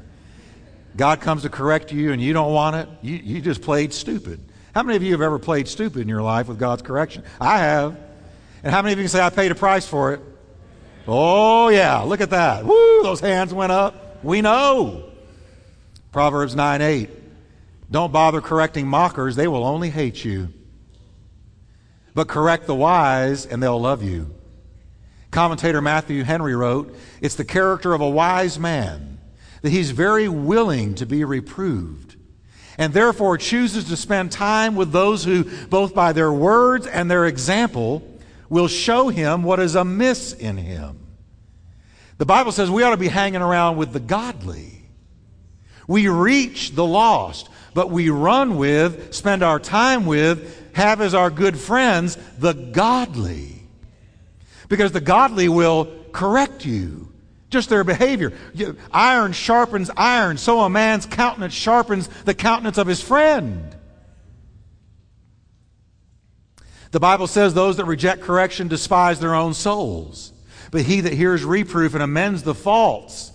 God 0.95 1.21
comes 1.21 1.41
to 1.41 1.49
correct 1.49 1.91
you 1.91 2.11
and 2.11 2.21
you 2.21 2.33
don't 2.33 2.53
want 2.53 2.75
it, 2.75 2.89
you, 3.01 3.15
you 3.15 3.41
just 3.41 3.61
played 3.61 3.93
stupid. 3.93 4.39
How 4.73 4.83
many 4.83 4.95
of 4.95 5.03
you 5.03 5.11
have 5.11 5.21
ever 5.21 5.39
played 5.39 5.67
stupid 5.67 6.01
in 6.01 6.07
your 6.07 6.21
life 6.21 6.47
with 6.47 6.59
God's 6.59 6.81
correction? 6.81 7.23
I 7.39 7.59
have. 7.59 7.97
And 8.63 8.73
how 8.73 8.81
many 8.81 8.93
of 8.93 8.99
you 8.99 9.03
can 9.03 9.09
say, 9.09 9.21
I 9.21 9.29
paid 9.29 9.51
a 9.51 9.55
price 9.55 9.87
for 9.87 10.13
it? 10.13 10.21
Oh, 11.07 11.69
yeah, 11.69 11.99
look 11.99 12.19
at 12.21 12.31
that. 12.31 12.65
Woo, 12.65 13.03
those 13.03 13.19
hands 13.19 13.53
went 13.53 13.71
up. 13.71 14.23
We 14.23 14.41
know. 14.41 15.11
Proverbs 16.11 16.55
9 16.55 16.81
8. 16.81 17.09
Don't 17.91 18.11
bother 18.11 18.41
correcting 18.41 18.87
mockers, 18.87 19.35
they 19.35 19.47
will 19.47 19.63
only 19.63 19.89
hate 19.89 20.25
you. 20.25 20.51
But 22.13 22.27
correct 22.27 22.65
the 22.65 22.75
wise, 22.75 23.45
and 23.45 23.61
they'll 23.61 23.79
love 23.79 24.01
you. 24.01 24.33
Commentator 25.29 25.81
Matthew 25.81 26.23
Henry 26.23 26.55
wrote, 26.55 26.95
It's 27.21 27.35
the 27.35 27.45
character 27.45 27.93
of 27.93 28.01
a 28.01 28.09
wise 28.09 28.57
man 28.57 29.14
that 29.65 29.71
he's 29.71 29.89
very 29.89 30.27
willing 30.29 30.93
to 30.93 31.07
be 31.07 31.23
reproved 31.23 32.15
and 32.77 32.93
therefore 32.93 33.35
chooses 33.35 33.85
to 33.85 33.97
spend 33.97 34.31
time 34.31 34.75
with 34.75 34.91
those 34.91 35.23
who, 35.23 35.43
both 35.69 35.95
by 35.95 36.13
their 36.13 36.31
words 36.31 36.85
and 36.85 37.09
their 37.09 37.25
example, 37.25 38.07
will 38.47 38.67
show 38.67 39.09
him 39.09 39.41
what 39.41 39.59
is 39.59 39.73
amiss 39.73 40.33
in 40.33 40.55
him. 40.55 40.99
The 42.19 42.27
Bible 42.27 42.51
says 42.51 42.69
we 42.69 42.83
ought 42.83 42.91
to 42.91 42.97
be 42.97 43.07
hanging 43.07 43.41
around 43.41 43.77
with 43.77 43.91
the 43.91 43.99
godly. 43.99 44.83
We 45.87 46.09
reach 46.09 46.75
the 46.75 46.85
lost, 46.85 47.49
but 47.73 47.89
we 47.89 48.11
run 48.11 48.57
with, 48.57 49.15
spend 49.15 49.41
our 49.41 49.59
time 49.59 50.05
with, 50.05 50.75
have 50.75 51.01
as 51.01 51.15
our 51.15 51.31
good 51.31 51.57
friends 51.57 52.19
the 52.37 52.53
godly. 52.53 53.63
Because 54.69 54.91
the 54.91 55.01
godly 55.01 55.49
will 55.49 55.91
correct 56.11 56.67
you 56.67 57.11
just 57.55 57.69
their 57.69 57.83
behavior. 57.83 58.33
Iron 58.91 59.31
sharpens 59.31 59.89
iron, 59.95 60.37
so 60.37 60.61
a 60.61 60.69
man's 60.69 61.05
countenance 61.05 61.53
sharpens 61.53 62.07
the 62.25 62.33
countenance 62.33 62.77
of 62.77 62.87
his 62.87 63.01
friend. 63.01 63.75
The 66.91 66.99
Bible 66.99 67.27
says 67.27 67.53
those 67.53 67.77
that 67.77 67.85
reject 67.85 68.21
correction 68.21 68.67
despise 68.67 69.19
their 69.19 69.33
own 69.33 69.53
souls. 69.53 70.31
But 70.71 70.81
he 70.81 71.01
that 71.01 71.13
hears 71.13 71.43
reproof 71.43 71.93
and 71.93 72.03
amends 72.03 72.43
the 72.43 72.55
faults 72.55 73.31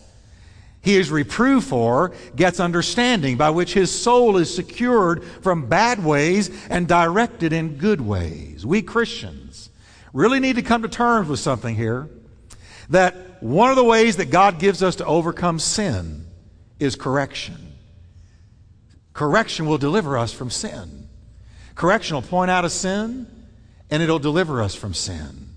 he 0.83 0.97
is 0.97 1.11
reproved 1.11 1.67
for 1.67 2.13
gets 2.35 2.59
understanding 2.59 3.37
by 3.37 3.51
which 3.51 3.75
his 3.75 3.91
soul 3.91 4.39
is 4.39 4.55
secured 4.55 5.23
from 5.43 5.67
bad 5.67 6.03
ways 6.03 6.51
and 6.71 6.89
directed 6.89 7.53
in 7.53 7.77
good 7.77 8.01
ways. 8.01 8.65
We 8.65 8.81
Christians 8.81 9.69
really 10.13 10.41
need 10.41 10.57
to 10.57 10.63
come 10.63 10.83
to 10.83 10.89
terms 10.89 11.29
with 11.29 11.41
something 11.41 11.75
here 11.75 12.09
that 12.89 13.15
one 13.41 13.71
of 13.71 13.77
the 13.77 13.85
ways 13.85 14.17
that 14.17 14.31
God 14.31 14.59
gives 14.59 14.83
us 14.83 14.97
to 14.97 15.05
overcome 15.07 15.59
sin 15.59 16.27
is 16.79 16.97
correction. 16.97 17.57
Correction 19.13 19.67
will 19.67 19.79
deliver 19.79 20.17
us 20.17 20.33
from 20.33 20.51
sin. 20.51 21.09
Correction 21.75 22.15
will 22.15 22.23
point 22.23 22.51
out 22.51 22.65
a 22.65 22.71
sin 22.71 23.27
and 23.91 24.03
it'll 24.03 24.19
deliver 24.19 24.63
us 24.63 24.75
from 24.75 24.95
sin. 24.95 25.49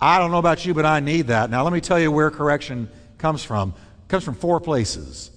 I 0.00 0.18
don't 0.18 0.30
know 0.30 0.38
about 0.38 0.66
you, 0.66 0.74
but 0.74 0.84
I 0.84 1.00
need 1.00 1.28
that. 1.28 1.50
Now, 1.50 1.62
let 1.62 1.72
me 1.72 1.80
tell 1.80 2.00
you 2.00 2.10
where 2.10 2.30
correction 2.30 2.90
comes 3.18 3.44
from. 3.44 3.74
It 4.04 4.08
comes 4.08 4.24
from 4.24 4.34
four 4.34 4.60
places. 4.60 5.30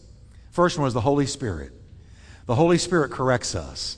First 0.52 0.78
one 0.78 0.88
is 0.88 0.94
the 0.94 1.02
Holy 1.02 1.26
Spirit. 1.26 1.72
The 2.48 2.56
Holy 2.56 2.78
Spirit 2.78 3.12
corrects 3.12 3.56
us. 3.56 3.98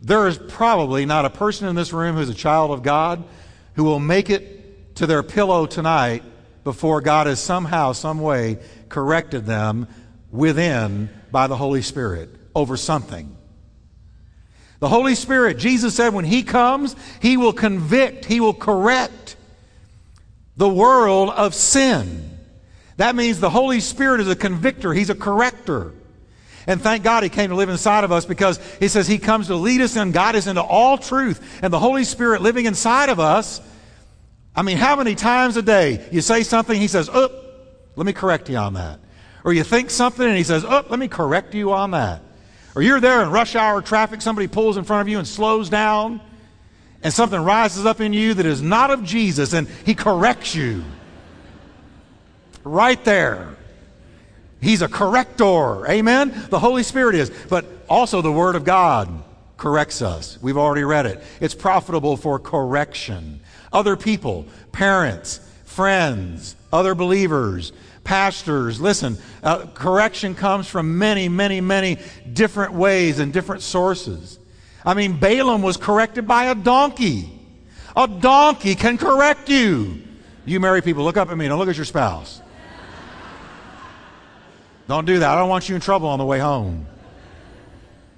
There 0.00 0.28
is 0.28 0.38
probably 0.38 1.04
not 1.04 1.24
a 1.24 1.30
person 1.30 1.68
in 1.68 1.74
this 1.74 1.92
room 1.92 2.16
who's 2.16 2.28
a 2.28 2.34
child 2.34 2.70
of 2.70 2.82
God 2.82 3.24
who 3.74 3.84
will 3.84 3.98
make 3.98 4.30
it 4.30 4.94
to 4.96 5.06
their 5.06 5.22
pillow 5.22 5.66
tonight 5.66 6.22
before 6.68 7.00
God 7.00 7.26
has 7.26 7.40
somehow, 7.40 7.92
some 7.92 8.20
way 8.20 8.58
corrected 8.90 9.46
them 9.46 9.88
within 10.30 11.08
by 11.30 11.46
the 11.46 11.56
Holy 11.56 11.80
Spirit 11.80 12.28
over 12.54 12.76
something. 12.76 13.34
The 14.78 14.88
Holy 14.90 15.14
Spirit, 15.14 15.56
Jesus 15.56 15.94
said, 15.94 16.12
when 16.12 16.26
He 16.26 16.42
comes, 16.42 16.94
He 17.22 17.38
will 17.38 17.54
convict, 17.54 18.26
He 18.26 18.38
will 18.38 18.52
correct 18.52 19.36
the 20.58 20.68
world 20.68 21.30
of 21.30 21.54
sin. 21.54 22.38
That 22.98 23.16
means 23.16 23.40
the 23.40 23.48
Holy 23.48 23.80
Spirit 23.80 24.20
is 24.20 24.28
a 24.28 24.36
convictor, 24.36 24.92
He's 24.92 25.08
a 25.08 25.14
corrector. 25.14 25.94
And 26.66 26.82
thank 26.82 27.02
God 27.02 27.22
He 27.22 27.30
came 27.30 27.48
to 27.48 27.56
live 27.56 27.70
inside 27.70 28.04
of 28.04 28.12
us 28.12 28.26
because 28.26 28.60
He 28.78 28.88
says 28.88 29.08
He 29.08 29.16
comes 29.16 29.46
to 29.46 29.56
lead 29.56 29.80
us 29.80 29.96
and 29.96 30.12
guide 30.12 30.36
us 30.36 30.46
into 30.46 30.62
all 30.62 30.98
truth. 30.98 31.60
And 31.62 31.72
the 31.72 31.78
Holy 31.78 32.04
Spirit 32.04 32.42
living 32.42 32.66
inside 32.66 33.08
of 33.08 33.18
us 33.18 33.62
I 34.54 34.62
mean, 34.62 34.76
how 34.76 34.96
many 34.96 35.14
times 35.14 35.56
a 35.56 35.62
day 35.62 36.06
you 36.10 36.20
say 36.20 36.42
something, 36.42 36.78
he 36.78 36.88
says, 36.88 37.08
Oh, 37.12 37.30
let 37.96 38.06
me 38.06 38.12
correct 38.12 38.48
you 38.48 38.56
on 38.56 38.74
that. 38.74 39.00
Or 39.44 39.52
you 39.52 39.64
think 39.64 39.90
something 39.90 40.26
and 40.26 40.36
he 40.36 40.44
says, 40.44 40.64
Oh, 40.64 40.84
let 40.88 40.98
me 40.98 41.08
correct 41.08 41.54
you 41.54 41.72
on 41.72 41.92
that. 41.92 42.22
Or 42.74 42.82
you're 42.82 43.00
there 43.00 43.22
in 43.22 43.30
rush 43.30 43.54
hour 43.54 43.82
traffic, 43.82 44.22
somebody 44.22 44.46
pulls 44.46 44.76
in 44.76 44.84
front 44.84 45.02
of 45.02 45.08
you 45.08 45.18
and 45.18 45.26
slows 45.26 45.68
down, 45.68 46.20
and 47.02 47.12
something 47.12 47.40
rises 47.40 47.86
up 47.86 48.00
in 48.00 48.12
you 48.12 48.34
that 48.34 48.46
is 48.46 48.62
not 48.62 48.90
of 48.90 49.04
Jesus, 49.04 49.52
and 49.52 49.68
he 49.84 49.94
corrects 49.94 50.54
you. 50.54 50.84
Right 52.64 53.02
there. 53.04 53.56
He's 54.60 54.82
a 54.82 54.88
corrector. 54.88 55.88
Amen? 55.88 56.46
The 56.50 56.58
Holy 56.58 56.82
Spirit 56.82 57.14
is. 57.14 57.30
But 57.48 57.64
also 57.88 58.22
the 58.22 58.32
Word 58.32 58.56
of 58.56 58.64
God 58.64 59.08
corrects 59.56 60.02
us. 60.02 60.38
We've 60.42 60.56
already 60.56 60.84
read 60.84 61.06
it. 61.06 61.22
It's 61.40 61.54
profitable 61.54 62.16
for 62.16 62.38
correction 62.38 63.40
other 63.72 63.96
people, 63.96 64.46
parents, 64.72 65.40
friends, 65.64 66.56
other 66.72 66.94
believers, 66.94 67.72
pastors. 68.04 68.80
Listen, 68.80 69.18
uh, 69.42 69.66
correction 69.66 70.34
comes 70.34 70.66
from 70.66 70.98
many, 70.98 71.28
many, 71.28 71.60
many 71.60 71.98
different 72.32 72.72
ways 72.72 73.18
and 73.18 73.32
different 73.32 73.62
sources. 73.62 74.38
I 74.84 74.94
mean, 74.94 75.18
Balaam 75.18 75.62
was 75.62 75.76
corrected 75.76 76.26
by 76.26 76.44
a 76.44 76.54
donkey. 76.54 77.30
A 77.96 78.08
donkey 78.08 78.74
can 78.74 78.96
correct 78.96 79.48
you. 79.48 80.02
You 80.46 80.60
married 80.60 80.84
people, 80.84 81.04
look 81.04 81.16
up 81.16 81.30
at 81.30 81.36
me. 81.36 81.46
Don't 81.48 81.58
look 81.58 81.68
at 81.68 81.76
your 81.76 81.84
spouse. 81.84 82.40
Don't 84.86 85.04
do 85.04 85.18
that. 85.18 85.30
I 85.30 85.38
don't 85.38 85.50
want 85.50 85.68
you 85.68 85.74
in 85.74 85.82
trouble 85.82 86.08
on 86.08 86.18
the 86.18 86.24
way 86.24 86.38
home. 86.38 86.86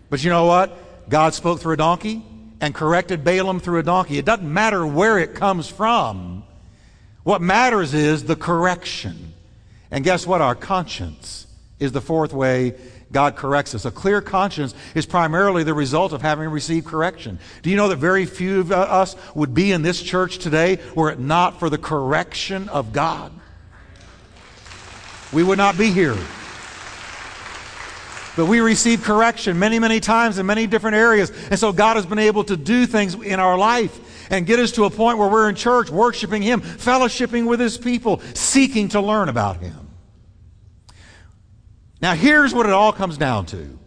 But 0.08 0.22
you 0.22 0.30
know 0.30 0.44
what? 0.44 1.08
God 1.08 1.34
spoke 1.34 1.60
through 1.60 1.72
a 1.72 1.76
donkey 1.76 2.22
and 2.60 2.74
corrected 2.74 3.24
Balaam 3.24 3.60
through 3.60 3.78
a 3.78 3.82
donkey. 3.82 4.18
It 4.18 4.24
doesn't 4.24 4.52
matter 4.52 4.86
where 4.86 5.18
it 5.18 5.34
comes 5.34 5.68
from. 5.68 6.44
What 7.22 7.42
matters 7.42 7.94
is 7.94 8.24
the 8.24 8.36
correction. 8.36 9.34
And 9.90 10.04
guess 10.04 10.26
what? 10.26 10.40
Our 10.40 10.54
conscience 10.54 11.46
is 11.78 11.92
the 11.92 12.00
fourth 12.00 12.32
way 12.32 12.74
God 13.12 13.36
corrects 13.36 13.74
us. 13.74 13.84
A 13.84 13.90
clear 13.90 14.20
conscience 14.20 14.74
is 14.94 15.04
primarily 15.04 15.64
the 15.64 15.74
result 15.74 16.12
of 16.12 16.22
having 16.22 16.48
received 16.48 16.86
correction. 16.86 17.38
Do 17.62 17.70
you 17.70 17.76
know 17.76 17.88
that 17.88 17.96
very 17.96 18.24
few 18.24 18.60
of 18.60 18.72
us 18.72 19.16
would 19.34 19.52
be 19.52 19.72
in 19.72 19.82
this 19.82 20.00
church 20.00 20.38
today 20.38 20.78
were 20.94 21.10
it 21.10 21.18
not 21.18 21.58
for 21.58 21.68
the 21.68 21.78
correction 21.78 22.68
of 22.68 22.92
God? 22.92 23.32
We 25.32 25.42
would 25.42 25.58
not 25.58 25.76
be 25.76 25.90
here. 25.90 26.16
But 28.40 28.46
we 28.46 28.60
receive 28.60 29.02
correction 29.02 29.58
many, 29.58 29.78
many 29.78 30.00
times 30.00 30.38
in 30.38 30.46
many 30.46 30.66
different 30.66 30.96
areas. 30.96 31.30
And 31.50 31.58
so 31.58 31.74
God 31.74 31.96
has 31.96 32.06
been 32.06 32.18
able 32.18 32.42
to 32.44 32.56
do 32.56 32.86
things 32.86 33.12
in 33.12 33.38
our 33.38 33.58
life 33.58 34.26
and 34.30 34.46
get 34.46 34.58
us 34.58 34.72
to 34.72 34.84
a 34.84 34.90
point 34.90 35.18
where 35.18 35.28
we're 35.28 35.50
in 35.50 35.54
church 35.54 35.90
worshiping 35.90 36.40
Him, 36.40 36.62
fellowshipping 36.62 37.46
with 37.46 37.60
His 37.60 37.76
people, 37.76 38.22
seeking 38.32 38.88
to 38.88 39.00
learn 39.02 39.28
about 39.28 39.58
Him. 39.58 39.90
Now, 42.00 42.14
here's 42.14 42.54
what 42.54 42.64
it 42.64 42.72
all 42.72 42.94
comes 42.94 43.18
down 43.18 43.44
to. 43.44 43.78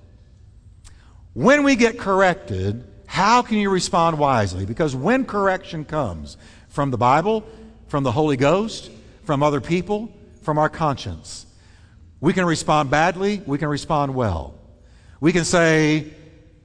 When 1.33 1.63
we 1.63 1.75
get 1.75 1.97
corrected, 1.97 2.83
how 3.07 3.41
can 3.41 3.57
you 3.57 3.71
respond 3.71 4.19
wisely? 4.19 4.67
Because 4.67 4.95
when 4.95 5.25
correction 5.25 5.83
comes 5.83 6.37
from 6.67 6.91
the 6.91 6.97
Bible, 6.99 7.43
from 7.87 8.03
the 8.03 8.11
Holy 8.11 8.37
Ghost, 8.37 8.91
from 9.23 9.41
other 9.41 9.61
people, 9.61 10.15
from 10.43 10.59
our 10.59 10.69
conscience, 10.69 11.47
we 12.23 12.31
can 12.31 12.45
respond 12.45 12.89
badly, 12.89 13.41
we 13.45 13.57
can 13.57 13.67
respond 13.67 14.15
well. 14.15 14.55
We 15.19 15.33
can 15.33 15.43
say, 15.43 16.13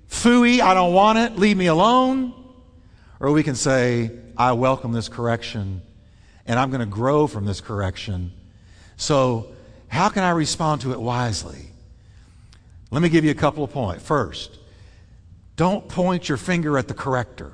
Fooey, 0.08 0.60
I 0.60 0.72
don't 0.72 0.94
want 0.94 1.18
it, 1.18 1.36
leave 1.36 1.56
me 1.56 1.66
alone. 1.66 2.32
Or 3.18 3.32
we 3.32 3.42
can 3.42 3.56
say, 3.56 4.12
I 4.36 4.52
welcome 4.52 4.92
this 4.92 5.08
correction 5.08 5.82
and 6.46 6.60
I'm 6.60 6.70
going 6.70 6.78
to 6.78 6.86
grow 6.86 7.26
from 7.26 7.44
this 7.44 7.60
correction. 7.60 8.30
So, 8.96 9.48
how 9.88 10.08
can 10.10 10.22
I 10.22 10.30
respond 10.30 10.82
to 10.82 10.92
it 10.92 11.00
wisely? 11.00 11.72
Let 12.92 13.02
me 13.02 13.08
give 13.08 13.24
you 13.24 13.32
a 13.32 13.34
couple 13.34 13.64
of 13.64 13.72
points. 13.72 14.04
First, 14.04 14.56
don't 15.56 15.88
point 15.88 16.28
your 16.28 16.38
finger 16.38 16.78
at 16.78 16.86
the 16.86 16.94
corrector. 16.94 17.50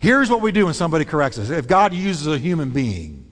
Here's 0.00 0.30
what 0.30 0.40
we 0.40 0.50
do 0.50 0.64
when 0.64 0.74
somebody 0.74 1.04
corrects 1.04 1.38
us. 1.38 1.50
If 1.50 1.68
God 1.68 1.94
uses 1.94 2.26
a 2.26 2.38
human 2.38 2.70
being, 2.70 3.23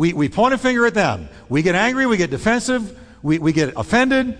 we, 0.00 0.14
we 0.14 0.30
point 0.30 0.54
a 0.54 0.58
finger 0.58 0.86
at 0.86 0.94
them. 0.94 1.28
We 1.50 1.60
get 1.60 1.74
angry, 1.74 2.06
we 2.06 2.16
get 2.16 2.30
defensive, 2.30 2.98
we, 3.22 3.38
we 3.38 3.52
get 3.52 3.74
offended, 3.76 4.38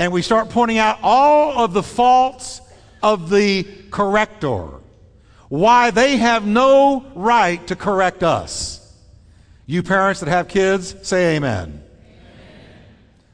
and 0.00 0.12
we 0.12 0.20
start 0.20 0.50
pointing 0.50 0.78
out 0.78 0.98
all 1.00 1.62
of 1.62 1.72
the 1.72 1.82
faults 1.84 2.60
of 3.04 3.30
the 3.30 3.64
corrector 3.92 4.66
why 5.48 5.92
they 5.92 6.16
have 6.16 6.44
no 6.44 7.06
right 7.14 7.64
to 7.68 7.76
correct 7.76 8.24
us. 8.24 8.82
You 9.64 9.84
parents 9.84 10.18
that 10.18 10.28
have 10.28 10.48
kids, 10.48 10.96
say 11.02 11.36
amen. 11.36 11.84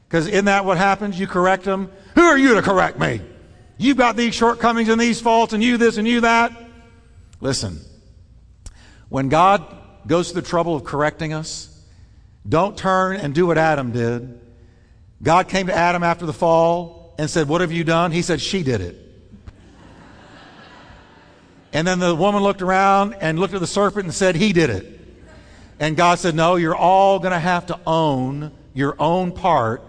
Because 0.07 0.27
isn't 0.27 0.45
that 0.45 0.65
what 0.65 0.77
happens? 0.77 1.19
You 1.19 1.25
correct 1.25 1.63
them. 1.63 1.91
Who 2.13 2.21
are 2.21 2.37
you 2.37 2.53
to 2.53 2.61
correct 2.61 2.99
me? 2.99 3.19
You've 3.79 3.97
got 3.97 4.15
these 4.15 4.35
shortcomings 4.35 4.89
and 4.89 5.01
these 5.01 5.19
faults, 5.19 5.53
and 5.53 5.63
you 5.63 5.77
this 5.77 5.97
and 5.97 6.07
you 6.07 6.21
that. 6.21 6.55
Listen, 7.41 7.79
when 9.09 9.27
God 9.29 9.82
goes 10.07 10.29
to 10.29 10.35
the 10.35 10.41
trouble 10.41 10.75
of 10.75 10.83
correcting 10.83 11.33
us, 11.33 11.69
don't 12.47 12.77
turn 12.77 13.17
and 13.17 13.33
do 13.33 13.47
what 13.47 13.57
Adam 13.57 13.91
did. 13.91 14.39
God 15.21 15.47
came 15.47 15.67
to 15.67 15.73
Adam 15.73 16.03
after 16.03 16.25
the 16.25 16.33
fall 16.33 17.15
and 17.17 17.29
said, 17.29 17.47
What 17.47 17.61
have 17.61 17.71
you 17.71 17.83
done? 17.83 18.11
He 18.11 18.21
said, 18.21 18.41
She 18.41 18.63
did 18.63 18.81
it. 18.81 18.99
And 21.75 21.87
then 21.87 21.97
the 21.97 22.13
woman 22.13 22.43
looked 22.43 22.61
around 22.61 23.15
and 23.15 23.39
looked 23.39 23.55
at 23.55 23.59
the 23.59 23.65
serpent 23.65 24.05
and 24.05 24.13
said, 24.13 24.35
He 24.35 24.53
did 24.53 24.69
it. 24.69 24.99
And 25.79 25.97
God 25.97 26.19
said, 26.19 26.35
No, 26.35 26.55
you're 26.55 26.75
all 26.75 27.19
going 27.19 27.31
to 27.31 27.39
have 27.39 27.65
to 27.67 27.79
own 27.87 28.51
your 28.73 28.95
own 28.99 29.31
part 29.31 29.81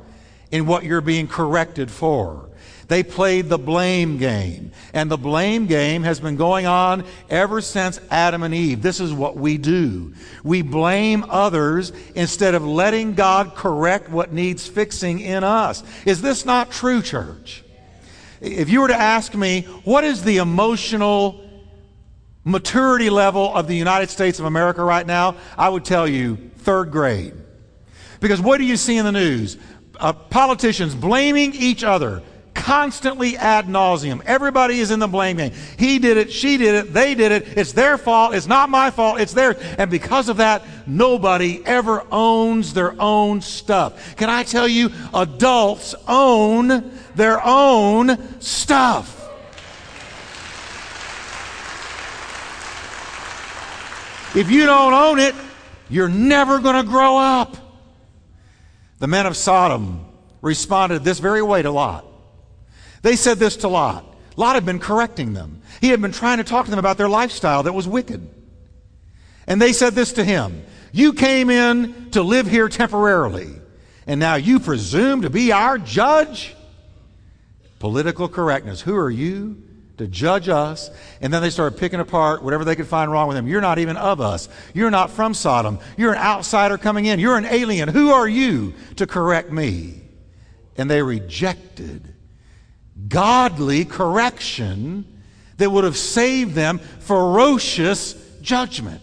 in 0.51 0.67
what 0.67 0.85
you're 0.85 1.01
being 1.01 1.27
corrected 1.27 1.91
for. 1.91 2.49
They 2.89 3.03
played 3.03 3.49
the 3.49 3.59
blame 3.59 4.19
game. 4.19 4.73
And 4.93 5.11
the 5.11 5.17
blame 5.17 5.67
game 5.67 6.03
has 6.03 6.21
been 6.21 6.37
going 6.37 6.67
on 6.67 7.05
ever 7.31 7.61
since 7.61 8.01
Adam 8.11 8.43
and 8.43 8.55
Eve. 8.55 8.83
This 8.83 9.01
is 9.01 9.13
what 9.13 9.37
we 9.37 9.59
do. 9.59 10.15
We 10.43 10.63
blame 10.63 11.25
others 11.29 11.93
instead 12.15 12.55
of 12.55 12.65
letting 12.65 13.15
God 13.15 13.55
correct 13.55 14.11
what 14.11 14.33
needs 14.33 14.67
fixing 14.67 15.21
in 15.21 15.45
us. 15.45 15.83
Is 16.05 16.21
this 16.23 16.45
not 16.45 16.71
true, 16.71 17.03
church? 17.03 17.65
If 18.41 18.69
you 18.69 18.83
were 18.83 18.89
to 18.89 18.97
ask 18.97 19.35
me, 19.35 19.63
what 19.85 20.05
is 20.05 20.23
the 20.23 20.37
emotional 20.39 21.41
maturity 22.45 23.09
level 23.09 23.55
of 23.55 23.67
the 23.67 23.75
United 23.75 24.11
States 24.11 24.39
of 24.39 24.45
America 24.45 24.85
right 24.85 25.07
now, 25.07 25.37
I 25.57 25.71
would 25.71 25.85
tell 25.85 26.07
you 26.07 26.37
third 26.59 26.91
grade. 26.91 27.33
Because 28.21 28.41
what 28.41 28.59
do 28.59 28.65
you 28.65 28.77
see 28.77 28.97
in 28.97 29.05
the 29.05 29.13
news? 29.13 29.57
Uh, 29.99 30.13
politicians 30.13 30.95
blaming 30.95 31.55
each 31.55 31.85
other 31.85 32.23
constantly 32.65 33.37
ad 33.37 33.67
nauseum. 33.67 34.25
Everybody 34.25 34.81
is 34.81 34.91
in 34.91 34.99
the 34.99 35.07
blame 35.07 35.37
game. 35.37 35.53
He 35.77 35.99
did 35.99 36.17
it, 36.17 36.33
she 36.33 36.57
did 36.57 36.75
it, 36.75 36.95
they 36.95 37.15
did 37.15 37.31
it. 37.31 37.59
It's 37.59 37.73
their 37.73 37.99
fault. 37.99 38.35
It's 38.35 38.47
not 38.47 38.71
my 38.71 38.91
fault. 38.91 39.21
It's 39.21 39.35
theirs. 39.35 39.57
And 39.77 39.91
because 39.91 40.31
of 40.31 40.39
that, 40.39 40.65
nobody 40.87 41.63
ever 41.67 42.07
owns 42.11 42.73
their 42.73 42.99
own 42.99 43.43
stuff. 43.43 44.17
Can 44.17 44.31
I 44.31 44.45
tell 44.45 44.67
you, 44.67 44.91
adults 45.13 45.95
own 46.09 46.91
their 47.15 47.39
own 47.45 48.41
stuff. 48.41 49.21
If 54.35 54.51
you 54.51 54.65
don't 54.65 54.95
own 54.95 55.19
it, 55.19 55.35
you're 55.91 56.09
never 56.09 56.61
going 56.61 56.83
to 56.83 56.91
grow 56.91 57.19
up. 57.19 57.59
The 59.01 59.07
men 59.07 59.27
of 59.27 59.37
Sodom 59.37 60.07
responded 60.41 61.05
this 61.05 61.19
very 61.19 61.43
way 61.43 61.61
to 61.61 61.71
Lot. 61.71 62.07
They 63.05 63.17
said 63.17 63.39
this 63.39 63.59
to 63.59 63.69
Lot. 63.69 64.17
Lot 64.35 64.55
had 64.55 64.65
been 64.65 64.79
correcting 64.79 65.35
them. 65.35 65.61
He 65.83 65.91
had 65.91 66.01
been 66.01 66.11
trying 66.11 66.39
to 66.39 66.45
talk 66.45 66.65
to 66.65 66.71
them 66.71 66.79
about 66.79 66.97
their 66.97 67.09
lifestyle 67.09 67.63
that 67.65 67.75
was 67.75 67.87
wicked. 67.87 68.27
And 69.47 69.61
they 69.61 69.75
said 69.75 69.93
this 69.95 70.15
to 70.15 70.25
him 70.25 70.65
You 70.91 71.13
came 71.13 71.51
in 71.51 72.11
to 72.13 72.23
live 72.23 72.47
here 72.47 72.67
temporarily, 72.71 73.51
and 74.07 74.19
now 74.19 74.37
you 74.37 74.59
presume 74.59 75.21
to 75.21 75.29
be 75.29 75.53
our 75.53 75.77
judge? 75.77 76.57
Political 77.79 78.31
correctness. 78.31 78.81
Who 78.81 78.97
are 78.97 79.11
you 79.11 79.63
to 79.99 80.09
judge 80.09 80.49
us, 80.49 80.91
and 81.21 81.31
then 81.31 81.43
they 81.43 81.51
started 81.51 81.79
picking 81.79 82.01
apart 82.01 82.43
whatever 82.43 82.65
they 82.65 82.75
could 82.75 82.87
find 82.87 83.13
wrong 83.13 83.29
with 83.29 83.37
him. 83.37 83.47
You're 83.47 83.61
not 83.61 83.79
even 83.79 83.99
of 83.99 84.23
us. 84.23 84.49
You're 84.73 84.91
not 84.91 85.11
from 85.11 85.35
Sodom. 85.35 85.79
You're 85.99 86.15
an 86.15 86.19
outsider 86.19 86.79
coming 86.79 87.05
in. 87.05 87.21
You're 87.21 87.37
an 87.37 87.45
alien. 87.45 87.91
Who 87.91 88.13
are 88.13 88.27
you 88.27 88.73
to 88.97 89.07
correct 89.07 89.53
me? 89.53 90.01
And 90.79 90.91
they 90.91 91.03
rejected 91.03 92.14
godly 93.09 93.85
correction 93.85 95.23
that 95.57 95.71
would 95.71 95.85
have 95.85 95.97
saved 95.97 96.55
them 96.55 96.79
ferocious 96.79 98.15
judgment. 98.41 99.01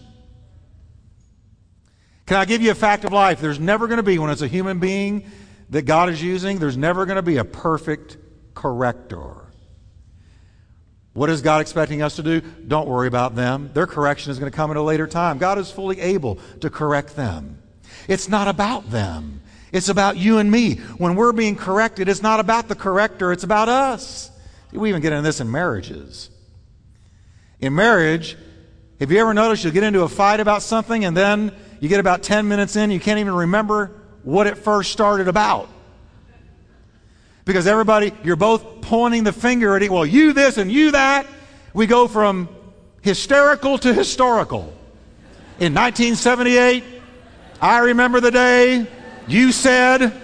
Can 2.26 2.36
I 2.36 2.44
give 2.44 2.62
you 2.62 2.70
a 2.70 2.74
fact 2.74 3.04
of 3.04 3.12
life? 3.12 3.40
There's 3.40 3.60
never 3.60 3.86
going 3.86 3.98
to 3.98 4.02
be, 4.02 4.18
when 4.18 4.30
it's 4.30 4.42
a 4.42 4.48
human 4.48 4.78
being 4.78 5.30
that 5.70 5.82
God 5.82 6.08
is 6.08 6.22
using, 6.22 6.58
there's 6.58 6.76
never 6.76 7.04
going 7.04 7.16
to 7.16 7.22
be 7.22 7.36
a 7.36 7.44
perfect 7.44 8.16
corrector. 8.54 9.34
What 11.14 11.28
is 11.28 11.42
God 11.42 11.60
expecting 11.60 12.00
us 12.00 12.16
to 12.16 12.22
do? 12.22 12.40
Don't 12.40 12.88
worry 12.88 13.06
about 13.06 13.34
them. 13.34 13.70
Their 13.74 13.86
correction 13.86 14.30
is 14.30 14.38
going 14.38 14.50
to 14.50 14.56
come 14.56 14.70
at 14.70 14.78
a 14.78 14.82
later 14.82 15.06
time. 15.06 15.36
God 15.36 15.58
is 15.58 15.70
fully 15.70 16.00
able 16.00 16.38
to 16.60 16.70
correct 16.70 17.16
them. 17.16 17.62
It's 18.08 18.28
not 18.28 18.48
about 18.48 18.90
them. 18.90 19.41
It's 19.72 19.88
about 19.88 20.18
you 20.18 20.38
and 20.38 20.50
me. 20.50 20.76
When 20.98 21.16
we're 21.16 21.32
being 21.32 21.56
corrected, 21.56 22.08
it's 22.08 22.22
not 22.22 22.40
about 22.40 22.68
the 22.68 22.74
corrector, 22.74 23.32
it's 23.32 23.42
about 23.42 23.68
us. 23.68 24.30
We 24.70 24.90
even 24.90 25.02
get 25.02 25.12
into 25.12 25.22
this 25.22 25.40
in 25.40 25.50
marriages. 25.50 26.30
In 27.58 27.74
marriage, 27.74 28.36
have 29.00 29.10
you 29.10 29.18
ever 29.18 29.34
noticed 29.34 29.64
you'll 29.64 29.72
get 29.72 29.82
into 29.82 30.02
a 30.02 30.08
fight 30.08 30.40
about 30.40 30.62
something 30.62 31.04
and 31.04 31.16
then 31.16 31.52
you 31.80 31.88
get 31.88 32.00
about 32.00 32.22
10 32.22 32.48
minutes 32.48 32.76
in, 32.76 32.90
you 32.90 33.00
can't 33.00 33.18
even 33.18 33.34
remember 33.34 33.90
what 34.22 34.46
it 34.46 34.58
first 34.58 34.92
started 34.92 35.26
about? 35.26 35.68
Because 37.44 37.66
everybody, 37.66 38.12
you're 38.22 38.36
both 38.36 38.82
pointing 38.82 39.24
the 39.24 39.32
finger 39.32 39.74
at 39.74 39.82
it. 39.82 39.90
Well, 39.90 40.06
you 40.06 40.32
this 40.32 40.58
and 40.58 40.70
you 40.70 40.92
that. 40.92 41.26
We 41.74 41.86
go 41.86 42.06
from 42.06 42.48
hysterical 43.00 43.78
to 43.78 43.92
historical. 43.92 44.72
In 45.58 45.74
1978, 45.74 46.84
I 47.60 47.78
remember 47.78 48.20
the 48.20 48.30
day 48.30 48.86
you 49.26 49.52
said, 49.52 50.20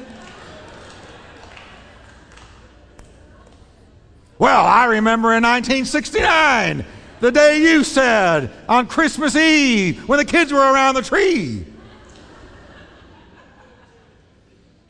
Well, 4.38 4.64
I 4.64 4.84
remember 4.84 5.28
in 5.28 5.42
1969, 5.42 6.84
the 7.18 7.32
day 7.32 7.60
you 7.60 7.82
said 7.82 8.52
on 8.68 8.86
Christmas 8.86 9.34
Eve 9.34 10.08
when 10.08 10.18
the 10.18 10.24
kids 10.24 10.52
were 10.52 10.60
around 10.60 10.94
the 10.94 11.02
tree. 11.02 11.66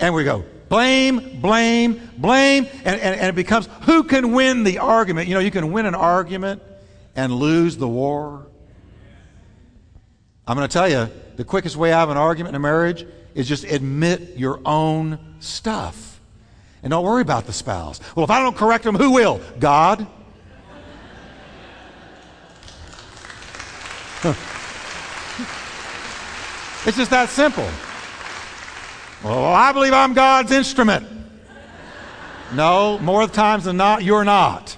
And 0.00 0.14
we 0.14 0.24
go, 0.24 0.44
blame, 0.68 1.40
blame, 1.40 2.10
blame, 2.18 2.66
and, 2.84 3.00
and, 3.00 3.20
and 3.20 3.28
it 3.28 3.34
becomes 3.34 3.68
who 3.82 4.04
can 4.04 4.32
win 4.32 4.64
the 4.64 4.78
argument? 4.78 5.28
You 5.28 5.34
know, 5.34 5.40
you 5.40 5.50
can 5.50 5.72
win 5.72 5.86
an 5.86 5.94
argument 5.94 6.62
and 7.16 7.32
lose 7.32 7.78
the 7.78 7.88
war. 7.88 8.46
I'm 10.46 10.56
going 10.56 10.68
to 10.68 10.72
tell 10.72 10.88
you 10.88 11.10
the 11.36 11.44
quickest 11.44 11.76
way 11.76 11.90
out 11.90 12.04
of 12.04 12.10
an 12.10 12.16
argument 12.16 12.54
in 12.54 12.56
a 12.56 12.62
marriage 12.62 13.06
is 13.38 13.46
just 13.46 13.62
admit 13.62 14.36
your 14.36 14.60
own 14.64 15.20
stuff. 15.38 16.20
And 16.82 16.90
don't 16.90 17.04
worry 17.04 17.22
about 17.22 17.46
the 17.46 17.52
spouse. 17.52 18.00
Well, 18.16 18.24
if 18.24 18.30
I 18.30 18.40
don't 18.40 18.56
correct 18.56 18.82
them, 18.82 18.96
who 18.96 19.12
will? 19.12 19.40
God. 19.60 20.00
it's 26.84 26.96
just 26.96 27.12
that 27.12 27.28
simple. 27.28 27.68
Well, 29.22 29.44
I 29.44 29.70
believe 29.70 29.92
I'm 29.92 30.14
God's 30.14 30.50
instrument. 30.50 31.06
No, 32.52 32.98
more 32.98 33.24
times 33.28 33.66
than 33.66 33.76
not, 33.76 34.02
you're 34.02 34.24
not. 34.24 34.76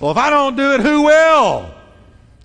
Well, 0.00 0.10
if 0.10 0.16
I 0.16 0.30
don't 0.30 0.56
do 0.56 0.72
it, 0.72 0.80
who 0.80 1.02
will? 1.02 1.70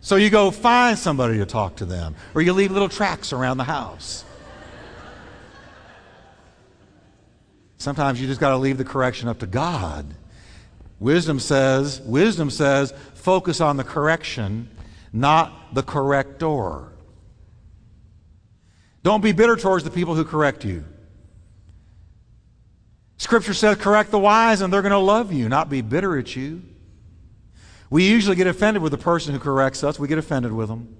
So 0.08 0.16
you 0.16 0.30
go 0.30 0.52
find 0.52 0.98
somebody 0.98 1.38
to 1.40 1.46
talk 1.46 1.76
to 1.76 1.86
them, 1.86 2.16
or 2.34 2.42
you 2.42 2.54
leave 2.54 2.72
little 2.72 2.88
tracks 2.88 3.34
around 3.34 3.58
the 3.58 3.66
house. 3.66 4.24
Sometimes 7.78 8.22
you 8.22 8.26
just 8.26 8.40
got 8.40 8.52
to 8.52 8.58
leave 8.58 8.78
the 8.78 8.86
correction 8.86 9.28
up 9.28 9.40
to 9.40 9.48
God. 9.48 10.06
Wisdom 11.02 11.42
says, 11.42 12.00
wisdom 12.04 12.50
says, 12.50 12.94
focus 13.16 13.60
on 13.60 13.76
the 13.76 13.84
correction, 13.84 14.70
not 15.12 15.76
the 15.76 15.84
corrector. 15.84 16.88
Don't 19.04 19.22
be 19.22 19.34
bitter 19.34 19.58
towards 19.58 19.84
the 19.84 19.92
people 19.92 20.16
who 20.16 20.24
correct 20.24 20.64
you. 20.64 20.86
Scripture 23.18 23.54
says, 23.54 23.76
correct 23.76 24.12
the 24.12 24.20
wise 24.20 24.62
and 24.62 24.72
they're 24.72 24.82
going 24.82 24.94
to 24.94 25.00
love 25.00 25.34
you, 25.34 25.50
not 25.50 25.70
be 25.70 25.82
bitter 25.82 26.18
at 26.18 26.34
you. 26.34 26.62
We 27.90 28.08
usually 28.08 28.36
get 28.36 28.48
offended 28.48 28.84
with 28.84 28.92
the 28.92 28.98
person 28.98 29.34
who 29.34 29.40
corrects 29.40 29.84
us. 29.84 29.98
We 29.98 30.08
get 30.08 30.18
offended 30.18 30.52
with 30.52 30.68
them. 30.68 30.96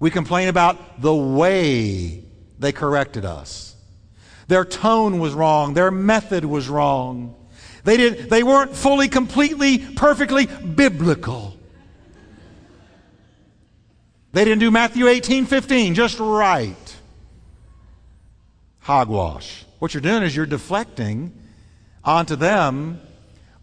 We 0.00 0.10
complain 0.10 0.48
about 0.48 1.00
the 1.00 1.14
way 1.14 2.24
they 2.58 2.72
corrected 2.72 3.24
us. 3.24 3.76
Their 4.48 4.64
tone 4.64 5.18
was 5.18 5.32
wrong. 5.32 5.74
Their 5.74 5.90
method 5.90 6.44
was 6.44 6.68
wrong. 6.68 7.34
They, 7.84 7.96
didn't. 7.96 8.30
they 8.30 8.42
weren't 8.42 8.74
fully, 8.74 9.08
completely, 9.08 9.78
perfectly 9.78 10.46
biblical. 10.46 11.56
They 14.32 14.44
didn't 14.44 14.60
do 14.60 14.70
Matthew 14.70 15.06
18, 15.06 15.46
15 15.46 15.94
just 15.94 16.18
right. 16.18 16.96
Hogwash. 18.80 19.64
What 19.78 19.94
you're 19.94 20.00
doing 20.00 20.22
is 20.22 20.34
you're 20.34 20.46
deflecting 20.46 21.32
onto 22.04 22.36
them 22.36 23.00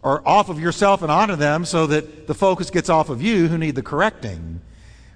or 0.04 0.22
off 0.28 0.50
of 0.50 0.60
yourself 0.60 1.00
and 1.00 1.10
onto 1.10 1.34
them 1.34 1.64
so 1.64 1.86
that 1.86 2.26
the 2.26 2.34
focus 2.34 2.68
gets 2.68 2.90
off 2.90 3.08
of 3.08 3.22
you 3.22 3.48
who 3.48 3.56
need 3.56 3.74
the 3.74 3.82
correcting. 3.82 4.60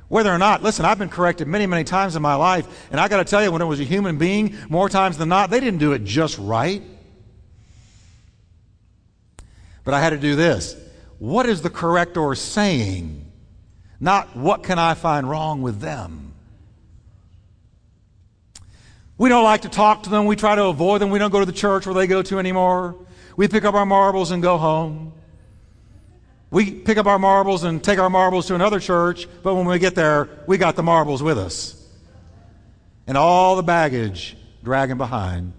Whether 0.09 0.33
or 0.33 0.39
not, 0.39 0.63
listen, 0.63 0.87
I've 0.87 0.99
been 0.99 1.11
corrected 1.11 1.47
many, 1.47 1.67
many 1.67 1.85
times 1.85 2.17
in 2.17 2.23
my 2.23 2.35
life, 2.35 2.89
and 2.91 2.99
I 2.99 3.07
got 3.09 3.19
to 3.19 3.25
tell 3.25 3.43
you, 3.43 3.53
when 3.53 3.61
it 3.61 3.67
was 3.67 3.81
a 3.81 3.85
human 3.85 4.17
being, 4.17 4.57
more 4.71 4.89
times 4.89 5.19
than 5.19 5.29
not, 5.29 5.51
they 5.51 5.61
didn't 5.61 5.79
do 5.79 5.93
it 5.93 6.05
just 6.05 6.39
right. 6.39 6.83
But 9.85 9.93
I 9.93 10.01
had 10.01 10.11
to 10.11 10.19
do 10.19 10.35
this. 10.35 10.75
What 11.19 11.45
is 11.45 11.61
the 11.61 11.71
corrector 11.71 12.35
saying? 12.35 13.31
Not 14.01 14.35
what 14.35 14.63
can 14.63 14.79
I 14.79 14.95
find 14.95 15.29
wrong 15.29 15.61
with 15.61 15.81
them? 15.81 16.33
We 19.19 19.29
don't 19.29 19.45
like 19.45 19.63
to 19.63 19.69
talk 19.69 20.05
to 20.05 20.11
them. 20.11 20.25
We 20.25 20.37
try 20.37 20.55
to 20.55 20.65
avoid 20.65 21.03
them. 21.03 21.11
We 21.11 21.19
don't 21.19 21.33
go 21.33 21.41
to 21.41 21.47
the 21.47 21.53
church 21.53 21.85
where 21.85 21.95
they 21.95 22.07
go 22.07 22.23
to 22.23 22.39
anymore. 22.39 22.97
We 23.39 23.47
pick 23.47 23.65
up 23.65 23.77
our 23.77 23.87
marbles 23.87 24.33
and 24.33 24.43
go 24.43 24.59
home. 24.59 25.13
We 26.51 26.73
pick 26.73 26.99
up 26.99 27.07
our 27.07 27.21
marbles 27.21 27.63
and 27.63 27.83
take 27.85 28.01
our 28.01 28.11
marbles 28.11 28.49
to 28.49 28.57
another 28.57 28.81
church, 28.81 29.29
but 29.45 29.55
when 29.55 29.65
we 29.65 29.79
get 29.79 29.95
there, 29.95 30.29
we 30.49 30.59
got 30.59 30.75
the 30.75 30.83
marbles 30.83 31.23
with 31.23 31.39
us. 31.39 31.81
And 33.07 33.17
all 33.17 33.55
the 33.55 33.63
baggage 33.63 34.37
dragging 34.65 34.97
behind. 34.97 35.53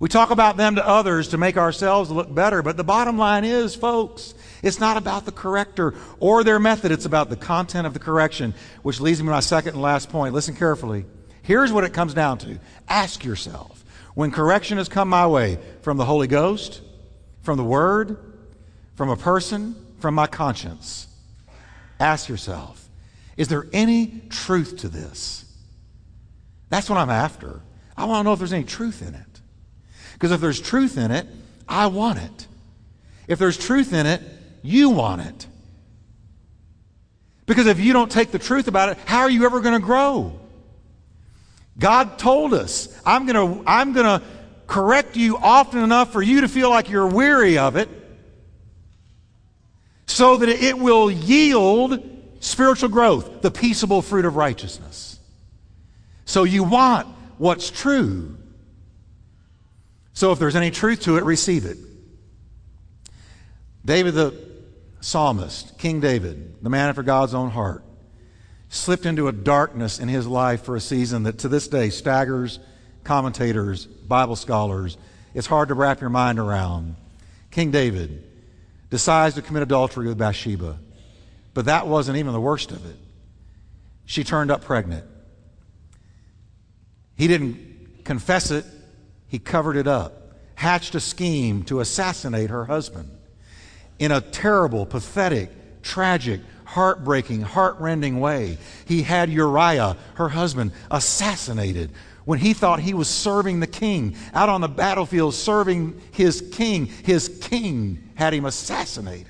We 0.00 0.08
talk 0.08 0.32
about 0.32 0.56
them 0.56 0.74
to 0.74 0.84
others 0.84 1.28
to 1.28 1.38
make 1.38 1.56
ourselves 1.56 2.10
look 2.10 2.34
better, 2.34 2.62
but 2.62 2.76
the 2.76 2.82
bottom 2.82 3.16
line 3.16 3.44
is, 3.44 3.76
folks, 3.76 4.34
it's 4.60 4.80
not 4.80 4.96
about 4.96 5.24
the 5.24 5.30
corrector 5.30 5.94
or 6.18 6.42
their 6.42 6.58
method, 6.58 6.90
it's 6.90 7.04
about 7.04 7.30
the 7.30 7.36
content 7.36 7.86
of 7.86 7.92
the 7.92 8.00
correction, 8.00 8.54
which 8.82 9.00
leads 9.00 9.20
me 9.20 9.26
to 9.26 9.30
my 9.30 9.38
second 9.38 9.74
and 9.74 9.82
last 9.82 10.08
point. 10.08 10.34
Listen 10.34 10.56
carefully. 10.56 11.04
Here's 11.42 11.70
what 11.70 11.84
it 11.84 11.92
comes 11.92 12.12
down 12.12 12.38
to 12.38 12.58
ask 12.88 13.24
yourself 13.24 13.81
when 14.14 14.30
correction 14.30 14.78
has 14.78 14.88
come 14.88 15.08
my 15.08 15.26
way 15.26 15.58
from 15.82 15.96
the 15.96 16.04
Holy 16.04 16.26
Ghost, 16.26 16.80
from 17.42 17.56
the 17.56 17.64
Word, 17.64 18.18
from 18.94 19.08
a 19.08 19.16
person, 19.16 19.74
from 19.98 20.14
my 20.14 20.26
conscience, 20.26 21.06
ask 21.98 22.28
yourself, 22.28 22.88
is 23.36 23.48
there 23.48 23.66
any 23.72 24.22
truth 24.28 24.78
to 24.78 24.88
this? 24.88 25.44
That's 26.68 26.88
what 26.88 26.98
I'm 26.98 27.10
after. 27.10 27.60
I 27.96 28.04
want 28.04 28.20
to 28.20 28.24
know 28.24 28.32
if 28.32 28.38
there's 28.38 28.52
any 28.52 28.64
truth 28.64 29.02
in 29.06 29.14
it. 29.14 29.40
Because 30.14 30.32
if 30.32 30.40
there's 30.40 30.60
truth 30.60 30.98
in 30.98 31.10
it, 31.10 31.26
I 31.68 31.86
want 31.86 32.18
it. 32.18 32.46
If 33.28 33.38
there's 33.38 33.56
truth 33.56 33.92
in 33.92 34.06
it, 34.06 34.22
you 34.62 34.90
want 34.90 35.22
it. 35.22 35.46
Because 37.46 37.66
if 37.66 37.80
you 37.80 37.92
don't 37.92 38.10
take 38.10 38.30
the 38.30 38.38
truth 38.38 38.68
about 38.68 38.90
it, 38.90 38.98
how 39.06 39.20
are 39.20 39.30
you 39.30 39.44
ever 39.44 39.60
going 39.60 39.80
to 39.80 39.84
grow? 39.84 40.38
God 41.78 42.18
told 42.18 42.54
us, 42.54 42.91
I'm 43.04 43.26
going 43.26 43.62
to 43.62 43.62
I'm 43.66 43.92
going 43.92 44.06
to 44.06 44.24
correct 44.66 45.16
you 45.16 45.36
often 45.36 45.82
enough 45.82 46.12
for 46.12 46.22
you 46.22 46.42
to 46.42 46.48
feel 46.48 46.70
like 46.70 46.88
you're 46.88 47.06
weary 47.06 47.58
of 47.58 47.76
it 47.76 47.88
so 50.06 50.36
that 50.36 50.48
it 50.48 50.78
will 50.78 51.10
yield 51.10 52.00
spiritual 52.40 52.88
growth, 52.88 53.42
the 53.42 53.50
peaceable 53.50 54.02
fruit 54.02 54.24
of 54.24 54.36
righteousness. 54.36 55.18
So 56.24 56.44
you 56.44 56.64
want 56.64 57.06
what's 57.38 57.70
true. 57.70 58.36
So 60.12 60.32
if 60.32 60.38
there's 60.38 60.56
any 60.56 60.70
truth 60.70 61.02
to 61.02 61.16
it, 61.16 61.24
receive 61.24 61.64
it. 61.64 61.78
David 63.84 64.14
the 64.14 64.34
psalmist, 65.00 65.78
King 65.78 66.00
David, 66.00 66.62
the 66.62 66.70
man 66.70 66.88
after 66.88 67.02
God's 67.02 67.34
own 67.34 67.50
heart, 67.50 67.82
slipped 68.68 69.04
into 69.04 69.28
a 69.28 69.32
darkness 69.32 69.98
in 69.98 70.08
his 70.08 70.26
life 70.26 70.62
for 70.62 70.76
a 70.76 70.80
season 70.80 71.24
that 71.24 71.38
to 71.38 71.48
this 71.48 71.68
day 71.68 71.90
staggers 71.90 72.58
commentators, 73.04 73.86
Bible 73.86 74.36
scholars. 74.36 74.96
It's 75.34 75.46
hard 75.46 75.68
to 75.68 75.74
wrap 75.74 76.00
your 76.00 76.10
mind 76.10 76.38
around. 76.38 76.96
King 77.50 77.70
David 77.70 78.24
decides 78.90 79.34
to 79.36 79.42
commit 79.42 79.62
adultery 79.62 80.06
with 80.06 80.18
Bathsheba, 80.18 80.78
but 81.54 81.66
that 81.66 81.86
wasn't 81.86 82.18
even 82.18 82.32
the 82.32 82.40
worst 82.40 82.70
of 82.70 82.84
it. 82.84 82.96
She 84.04 84.24
turned 84.24 84.50
up 84.50 84.62
pregnant. 84.62 85.04
He 87.16 87.28
didn't 87.28 88.04
confess 88.04 88.50
it, 88.50 88.64
he 89.28 89.38
covered 89.38 89.76
it 89.76 89.86
up, 89.86 90.34
hatched 90.56 90.94
a 90.94 91.00
scheme 91.00 91.62
to 91.64 91.80
assassinate 91.80 92.50
her 92.50 92.66
husband 92.66 93.10
in 93.98 94.10
a 94.10 94.20
terrible, 94.20 94.84
pathetic, 94.84 95.50
tragic, 95.82 96.40
heartbreaking, 96.64 97.42
heartrending 97.42 98.18
way. 98.18 98.58
He 98.86 99.02
had 99.02 99.30
Uriah, 99.30 99.96
her 100.14 100.30
husband, 100.30 100.72
assassinated 100.90 101.92
when 102.24 102.38
he 102.38 102.52
thought 102.52 102.80
he 102.80 102.94
was 102.94 103.08
serving 103.08 103.60
the 103.60 103.66
king, 103.66 104.16
out 104.32 104.48
on 104.48 104.60
the 104.60 104.68
battlefield 104.68 105.34
serving 105.34 106.00
his 106.12 106.40
king. 106.52 106.86
His 106.86 107.28
king 107.42 108.10
had 108.14 108.32
him 108.32 108.44
assassinated. 108.44 109.26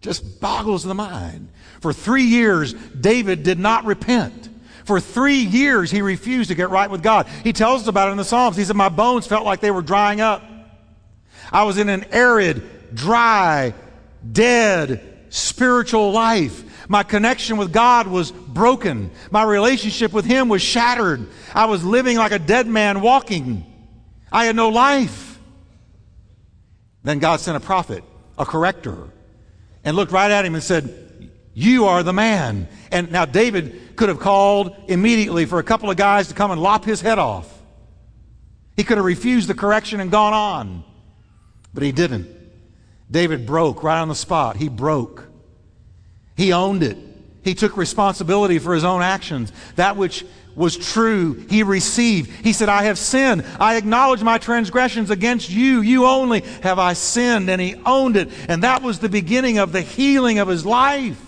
Just 0.00 0.40
boggles 0.40 0.82
the 0.84 0.94
mind. 0.94 1.48
For 1.80 1.92
three 1.92 2.24
years, 2.24 2.74
David 2.74 3.42
did 3.42 3.58
not 3.58 3.84
repent. 3.84 4.50
For 4.84 5.00
three 5.00 5.38
years, 5.38 5.90
he 5.90 6.02
refused 6.02 6.50
to 6.50 6.54
get 6.54 6.68
right 6.68 6.90
with 6.90 7.02
God. 7.02 7.26
He 7.42 7.54
tells 7.54 7.82
us 7.82 7.88
about 7.88 8.08
it 8.08 8.12
in 8.12 8.18
the 8.18 8.24
Psalms. 8.24 8.56
He 8.56 8.64
said, 8.64 8.76
My 8.76 8.90
bones 8.90 9.26
felt 9.26 9.46
like 9.46 9.60
they 9.60 9.70
were 9.70 9.82
drying 9.82 10.20
up. 10.20 10.42
I 11.50 11.64
was 11.64 11.78
in 11.78 11.88
an 11.88 12.04
arid, 12.10 12.94
dry, 12.94 13.72
dead, 14.30 15.26
spiritual 15.30 16.12
life. 16.12 16.63
My 16.88 17.02
connection 17.02 17.56
with 17.56 17.72
God 17.72 18.06
was 18.06 18.30
broken. 18.30 19.10
My 19.30 19.42
relationship 19.42 20.12
with 20.12 20.24
Him 20.24 20.48
was 20.48 20.62
shattered. 20.62 21.26
I 21.54 21.66
was 21.66 21.84
living 21.84 22.16
like 22.16 22.32
a 22.32 22.38
dead 22.38 22.66
man 22.66 23.00
walking. 23.00 23.64
I 24.30 24.46
had 24.46 24.56
no 24.56 24.68
life. 24.68 25.38
Then 27.04 27.18
God 27.18 27.40
sent 27.40 27.56
a 27.56 27.60
prophet, 27.60 28.02
a 28.38 28.44
corrector, 28.44 29.10
and 29.84 29.96
looked 29.96 30.10
right 30.10 30.30
at 30.30 30.44
him 30.44 30.54
and 30.54 30.64
said, 30.64 31.30
You 31.52 31.84
are 31.84 32.02
the 32.02 32.14
man. 32.14 32.66
And 32.90 33.12
now 33.12 33.26
David 33.26 33.96
could 33.96 34.08
have 34.08 34.18
called 34.18 34.74
immediately 34.88 35.44
for 35.44 35.58
a 35.58 35.62
couple 35.62 35.90
of 35.90 35.96
guys 35.96 36.28
to 36.28 36.34
come 36.34 36.50
and 36.50 36.60
lop 36.60 36.84
his 36.84 37.00
head 37.00 37.18
off. 37.18 37.50
He 38.76 38.82
could 38.82 38.96
have 38.96 39.04
refused 39.04 39.48
the 39.48 39.54
correction 39.54 40.00
and 40.00 40.10
gone 40.10 40.32
on, 40.32 40.84
but 41.72 41.82
he 41.82 41.92
didn't. 41.92 42.26
David 43.10 43.46
broke 43.46 43.82
right 43.82 44.00
on 44.00 44.08
the 44.08 44.14
spot. 44.14 44.56
He 44.56 44.68
broke. 44.68 45.28
He 46.36 46.52
owned 46.52 46.82
it. 46.82 46.96
He 47.42 47.54
took 47.54 47.76
responsibility 47.76 48.58
for 48.58 48.74
his 48.74 48.84
own 48.84 49.02
actions. 49.02 49.52
That 49.76 49.96
which 49.96 50.24
was 50.56 50.76
true, 50.76 51.34
he 51.48 51.62
received. 51.62 52.30
He 52.30 52.52
said, 52.52 52.68
I 52.68 52.84
have 52.84 52.98
sinned. 52.98 53.44
I 53.60 53.76
acknowledge 53.76 54.22
my 54.22 54.38
transgressions 54.38 55.10
against 55.10 55.50
you. 55.50 55.80
You 55.80 56.06
only 56.06 56.40
have 56.62 56.78
I 56.78 56.94
sinned. 56.94 57.50
And 57.50 57.60
he 57.60 57.74
owned 57.84 58.16
it. 58.16 58.30
And 58.48 58.62
that 58.62 58.82
was 58.82 58.98
the 58.98 59.08
beginning 59.08 59.58
of 59.58 59.72
the 59.72 59.82
healing 59.82 60.38
of 60.38 60.48
his 60.48 60.64
life. 60.64 61.20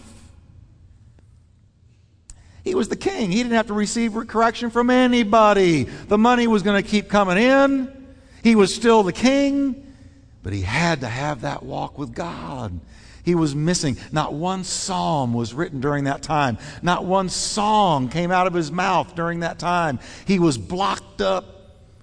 He 2.65 2.75
was 2.75 2.89
the 2.89 2.97
king. 2.97 3.31
He 3.31 3.43
didn't 3.43 3.57
have 3.57 3.69
to 3.69 3.75
receive 3.75 4.15
correction 4.27 4.71
from 4.71 4.91
anybody. 4.91 5.85
The 5.85 6.19
money 6.19 6.47
was 6.47 6.63
going 6.63 6.83
to 6.83 6.89
keep 6.89 7.09
coming 7.09 7.39
in. 7.39 8.17
He 8.43 8.57
was 8.57 8.75
still 8.75 9.03
the 9.03 9.13
king, 9.13 9.95
but 10.43 10.53
he 10.53 10.63
had 10.63 11.01
to 11.01 11.09
have 11.09 11.43
that 11.43 11.63
walk 11.63 11.99
with 11.99 12.15
God. 12.15 12.81
He 13.27 13.35
was 13.35 13.57
missing. 13.57 13.97
Not 14.13 14.35
one 14.35 14.63
psalm 14.63 15.35
was 15.35 15.53
written 15.53 15.81
during 15.81 16.05
that 16.05 16.23
time. 16.23 16.59
Not 16.81 17.05
one 17.05 17.29
song 17.29 18.09
came 18.09 18.31
out 18.31 18.47
of 18.47 18.55
his 18.55 18.71
mouth 18.71 19.17
during 19.17 19.41
that 19.41 19.59
time. 19.59 19.99
He 20.25 20.39
was 20.39 20.57
blocked 20.57 21.21
up. 21.21 21.45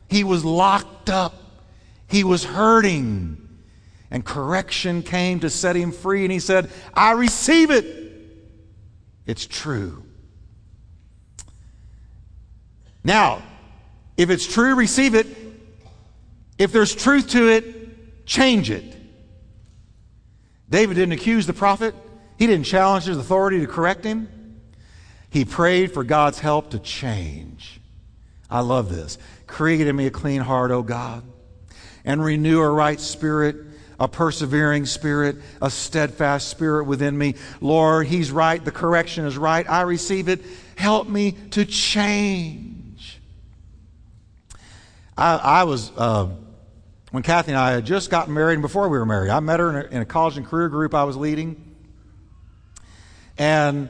He 0.09 0.25
was 0.25 0.43
locked 0.43 1.09
up. 1.09 1.33
He 2.09 2.25
was 2.25 2.43
hurting. 2.43 3.37
And 4.11 4.25
correction 4.25 5.01
came 5.01 5.39
to 5.39 5.49
set 5.49 5.77
him 5.77 5.93
free. 5.93 6.23
And 6.23 6.31
he 6.31 6.39
said, 6.39 6.69
I 6.93 7.11
receive 7.11 7.71
it. 7.71 7.85
It's 9.25 9.47
true. 9.47 10.03
Now, 13.01 13.41
if 14.17 14.29
it's 14.29 14.45
true, 14.45 14.75
receive 14.75 15.15
it. 15.15 15.27
If 16.57 16.73
there's 16.73 16.93
truth 16.93 17.29
to 17.29 17.47
it, 17.47 18.25
change 18.25 18.69
it. 18.69 18.92
David 20.69 20.95
didn't 20.95 21.13
accuse 21.13 21.45
the 21.45 21.53
prophet, 21.53 21.95
he 22.37 22.47
didn't 22.47 22.65
challenge 22.65 23.05
his 23.05 23.17
authority 23.17 23.59
to 23.59 23.67
correct 23.67 24.03
him. 24.03 24.27
He 25.29 25.45
prayed 25.45 25.93
for 25.93 26.03
God's 26.03 26.39
help 26.39 26.71
to 26.71 26.79
change. 26.79 27.79
I 28.51 28.59
love 28.59 28.89
this. 28.89 29.17
Create 29.47 29.87
in 29.87 29.95
me 29.95 30.05
a 30.05 30.11
clean 30.11 30.41
heart, 30.41 30.69
O 30.69 30.83
God, 30.83 31.23
and 32.05 32.23
renew 32.23 32.59
a 32.59 32.69
right 32.69 32.99
spirit, 32.99 33.55
a 33.99 34.07
persevering 34.07 34.85
spirit, 34.85 35.37
a 35.59 35.71
steadfast 35.71 36.49
spirit 36.49 36.83
within 36.83 37.17
me. 37.17 37.33
Lord, 37.61 38.05
He's 38.05 38.31
right. 38.31 38.63
The 38.63 38.71
correction 38.71 39.25
is 39.25 39.37
right. 39.37 39.67
I 39.67 39.81
receive 39.81 40.29
it. 40.29 40.41
Help 40.75 41.07
me 41.07 41.31
to 41.51 41.65
change. 41.65 43.19
I, 45.17 45.35
I 45.37 45.63
was, 45.63 45.91
uh, 45.97 46.29
when 47.13 47.21
Kathy 47.21 47.51
and 47.51 47.59
I 47.59 47.73
had 47.73 47.85
just 47.85 48.09
gotten 48.09 48.33
married, 48.33 48.53
and 48.53 48.63
before 48.63 48.89
we 48.89 48.97
were 48.97 49.05
married, 49.05 49.29
I 49.29 49.39
met 49.39 49.59
her 49.59 49.69
in 49.69 49.75
a, 49.75 49.95
in 49.97 50.01
a 50.01 50.05
college 50.05 50.35
and 50.35 50.47
career 50.47 50.67
group 50.67 50.95
I 50.95 51.03
was 51.03 51.15
leading. 51.15 51.75
And 53.37 53.87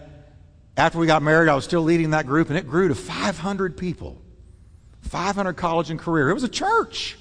after 0.75 0.99
we 0.99 1.07
got 1.07 1.23
married, 1.23 1.47
I 1.47 1.55
was 1.55 1.63
still 1.63 1.83
leading 1.83 2.09
that 2.09 2.27
group, 2.27 2.49
and 2.49 2.57
it 2.57 2.67
grew 2.67 2.89
to 2.89 2.95
500 2.95 3.77
people 3.77 4.21
500 5.03 5.53
college 5.53 5.89
and 5.89 5.97
career. 5.97 6.31
It 6.31 6.33
was 6.33 6.43
a 6.43 6.49
church. 6.49 7.17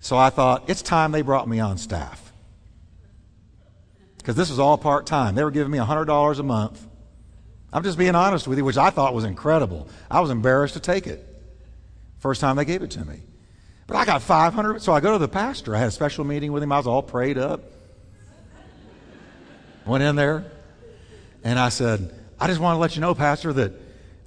So 0.00 0.16
I 0.16 0.30
thought, 0.30 0.68
it's 0.68 0.82
time 0.82 1.12
they 1.12 1.22
brought 1.22 1.48
me 1.48 1.60
on 1.60 1.78
staff. 1.78 2.32
Because 4.18 4.34
this 4.34 4.50
was 4.50 4.58
all 4.58 4.76
part 4.78 5.06
time. 5.06 5.36
They 5.36 5.44
were 5.44 5.52
giving 5.52 5.70
me 5.70 5.78
$100 5.78 6.38
a 6.38 6.42
month. 6.42 6.84
I'm 7.72 7.84
just 7.84 7.98
being 7.98 8.16
honest 8.16 8.48
with 8.48 8.58
you, 8.58 8.64
which 8.64 8.78
I 8.78 8.90
thought 8.90 9.14
was 9.14 9.22
incredible. 9.22 9.88
I 10.10 10.18
was 10.18 10.30
embarrassed 10.30 10.74
to 10.74 10.80
take 10.80 11.06
it. 11.06 11.24
First 12.18 12.40
time 12.40 12.56
they 12.56 12.64
gave 12.64 12.82
it 12.82 12.90
to 12.92 13.04
me. 13.04 13.20
But 13.86 13.96
I 13.96 14.04
got 14.04 14.22
500. 14.22 14.82
So 14.82 14.92
I 14.92 15.00
go 15.00 15.12
to 15.12 15.18
the 15.18 15.28
pastor. 15.28 15.74
I 15.74 15.78
had 15.78 15.88
a 15.88 15.92
special 15.92 16.24
meeting 16.24 16.52
with 16.52 16.62
him. 16.62 16.72
I 16.72 16.78
was 16.78 16.86
all 16.86 17.02
prayed 17.02 17.38
up. 17.38 17.62
Went 19.84 20.02
in 20.02 20.16
there. 20.16 20.50
And 21.44 21.58
I 21.58 21.68
said, 21.68 22.12
I 22.40 22.48
just 22.48 22.60
want 22.60 22.74
to 22.74 22.80
let 22.80 22.96
you 22.96 23.00
know, 23.00 23.14
Pastor, 23.14 23.52
that 23.52 23.72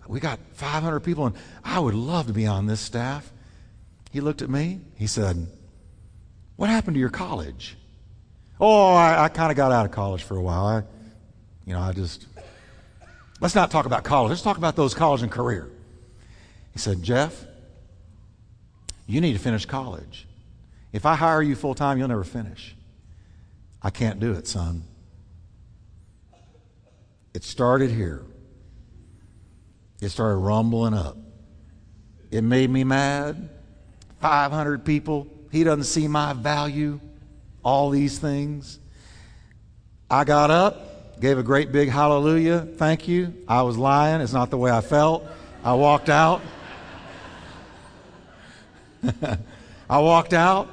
we 0.08 0.20
got 0.20 0.40
500 0.54 1.02
people 1.02 1.28
and 1.28 1.36
I 1.64 1.80
would 1.80 1.94
love 1.94 2.28
to 2.28 2.34
be 2.34 2.48
on 2.48 2.66
this 2.66 2.80
staff. 2.80 3.32
He 4.12 4.22
looked 4.22 4.42
at 4.42 4.50
me. 4.50 4.80
He 4.96 5.06
said, 5.06 5.48
What 6.56 6.70
happened 6.70 6.96
to 6.96 7.00
your 7.00 7.10
college? 7.10 7.78
Oh, 8.60 8.94
I, 8.94 9.26
I 9.26 9.30
kind 9.30 9.52
of 9.52 9.58
got 9.58 9.72
out 9.72 9.86
of 9.86 9.92
college 9.92 10.24
for 10.24 10.36
a 10.36 10.42
while. 10.42 10.66
I, 10.66 10.84
you 11.66 11.74
know, 11.74 11.80
I 11.80 11.92
just, 11.92 12.26
let's 13.40 13.56
not 13.56 13.70
talk 13.70 13.86
about 13.86 14.04
college. 14.04 14.30
Let's 14.30 14.42
talk 14.42 14.58
about 14.58 14.76
those 14.76 14.94
college 14.94 15.22
and 15.22 15.32
career. 15.32 15.70
He 16.74 16.80
said, 16.80 17.04
Jeff, 17.04 17.46
you 19.10 19.22
need 19.22 19.34
to 19.34 19.40
finish 19.40 19.66
college. 19.66 20.28
If 20.94 21.04
I 21.04 21.16
hire 21.16 21.42
you 21.42 21.56
full 21.56 21.74
time, 21.74 21.98
you'll 21.98 22.10
never 22.10 22.24
finish. 22.24 22.76
I 23.82 23.90
can't 23.90 24.20
do 24.20 24.34
it, 24.34 24.48
son. 24.48 24.84
It 27.34 27.44
started 27.44 27.90
here. 27.90 28.24
It 30.00 30.10
started 30.10 30.36
rumbling 30.36 30.94
up. 30.94 31.18
It 32.30 32.44
made 32.44 32.70
me 32.70 32.84
mad. 32.84 33.50
500 34.22 34.86
people. 34.86 35.26
He 35.52 35.64
doesn't 35.64 35.86
see 35.86 36.08
my 36.08 36.34
value. 36.34 37.00
All 37.64 37.90
these 37.90 38.20
things. 38.20 38.80
I 40.08 40.24
got 40.24 40.52
up, 40.52 41.20
gave 41.20 41.40
a 41.40 41.44
great 41.44 41.72
big 41.72 41.90
hallelujah. 41.90 42.68
Thank 42.76 43.08
you. 43.08 43.34
I 43.48 43.64
was 43.64 43.76
lying. 43.76 44.22
It's 44.22 44.34
not 44.34 44.52
the 44.52 44.58
way 44.58 44.70
I 44.70 44.82
felt. 44.82 45.26
I 45.64 45.74
walked 45.74 46.10
out. 46.10 46.44
I 49.90 50.00
walked 50.00 50.34
out, 50.34 50.70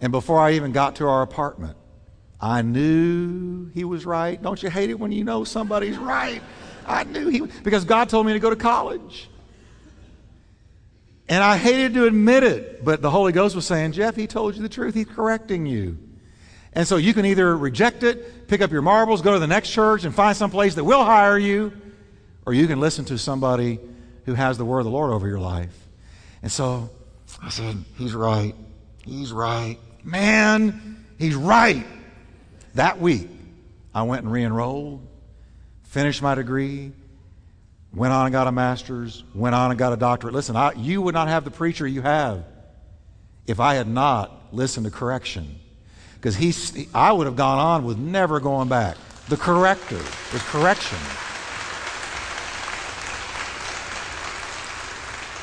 and 0.00 0.12
before 0.12 0.40
I 0.40 0.52
even 0.52 0.72
got 0.72 0.96
to 0.96 1.08
our 1.08 1.22
apartment, 1.22 1.76
I 2.40 2.62
knew 2.62 3.70
he 3.72 3.84
was 3.84 4.04
right. 4.04 4.40
Don't 4.42 4.60
you 4.62 4.68
hate 4.68 4.90
it 4.90 4.98
when 4.98 5.12
you 5.12 5.22
know 5.22 5.44
somebody's 5.44 5.96
right? 5.96 6.42
I 6.86 7.04
knew 7.04 7.28
he 7.28 7.40
because 7.62 7.84
God 7.84 8.08
told 8.08 8.26
me 8.26 8.32
to 8.32 8.40
go 8.40 8.50
to 8.50 8.56
college. 8.56 9.28
And 11.28 11.42
I 11.42 11.56
hated 11.56 11.94
to 11.94 12.06
admit 12.06 12.42
it, 12.42 12.84
but 12.84 13.00
the 13.00 13.10
Holy 13.10 13.32
Ghost 13.32 13.54
was 13.54 13.64
saying, 13.64 13.92
Jeff, 13.92 14.16
he 14.16 14.26
told 14.26 14.56
you 14.56 14.62
the 14.62 14.68
truth. 14.68 14.94
He's 14.94 15.06
correcting 15.06 15.66
you. 15.66 15.98
And 16.72 16.86
so 16.86 16.96
you 16.96 17.14
can 17.14 17.24
either 17.24 17.56
reject 17.56 18.02
it, 18.02 18.48
pick 18.48 18.60
up 18.60 18.72
your 18.72 18.82
marbles, 18.82 19.22
go 19.22 19.32
to 19.32 19.38
the 19.38 19.46
next 19.46 19.70
church, 19.70 20.04
and 20.04 20.14
find 20.14 20.36
some 20.36 20.50
place 20.50 20.74
that 20.74 20.84
will 20.84 21.04
hire 21.04 21.38
you, 21.38 21.72
or 22.44 22.54
you 22.54 22.66
can 22.66 22.80
listen 22.80 23.04
to 23.06 23.18
somebody 23.18 23.78
who 24.24 24.34
has 24.34 24.58
the 24.58 24.64
word 24.64 24.80
of 24.80 24.84
the 24.86 24.90
Lord 24.90 25.12
over 25.12 25.28
your 25.28 25.38
life. 25.38 25.88
And 26.42 26.50
so 26.50 26.90
I 27.42 27.50
said, 27.50 27.76
He's 27.96 28.14
right. 28.14 28.54
He's 29.04 29.32
right. 29.32 29.78
Man, 30.04 31.04
he's 31.18 31.34
right. 31.34 31.86
That 32.74 33.00
week, 33.00 33.28
I 33.94 34.02
went 34.02 34.22
and 34.22 34.32
re 34.32 34.44
enrolled, 34.44 35.06
finished 35.84 36.22
my 36.22 36.34
degree, 36.34 36.92
went 37.94 38.12
on 38.12 38.26
and 38.26 38.32
got 38.32 38.46
a 38.46 38.52
master's, 38.52 39.22
went 39.34 39.54
on 39.54 39.70
and 39.70 39.78
got 39.78 39.92
a 39.92 39.96
doctorate. 39.96 40.34
Listen, 40.34 40.56
I, 40.56 40.72
you 40.72 41.02
would 41.02 41.14
not 41.14 41.28
have 41.28 41.44
the 41.44 41.50
preacher 41.50 41.86
you 41.86 42.02
have 42.02 42.44
if 43.46 43.60
I 43.60 43.74
had 43.74 43.88
not 43.88 44.54
listened 44.54 44.86
to 44.86 44.92
correction. 44.92 45.58
Because 46.14 46.36
he, 46.36 46.88
I 46.94 47.12
would 47.12 47.26
have 47.26 47.36
gone 47.36 47.58
on 47.58 47.84
with 47.84 47.98
never 47.98 48.38
going 48.40 48.68
back. 48.68 48.96
The 49.28 49.36
corrector 49.36 49.96
was 50.32 50.42
correction. 50.42 50.98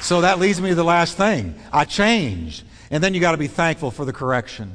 So 0.10 0.22
that 0.22 0.40
leads 0.40 0.60
me 0.60 0.70
to 0.70 0.76
the 0.76 0.84
last 0.84 1.18
thing. 1.18 1.54
I 1.72 1.86
changed. 1.86 2.64
And 2.90 3.04
then 3.04 3.14
you 3.14 3.20
got 3.20 3.34
to 3.34 3.38
be 3.38 3.46
thankful 3.46 3.92
for 3.92 4.06
the 4.06 4.12
correction. 4.12 4.74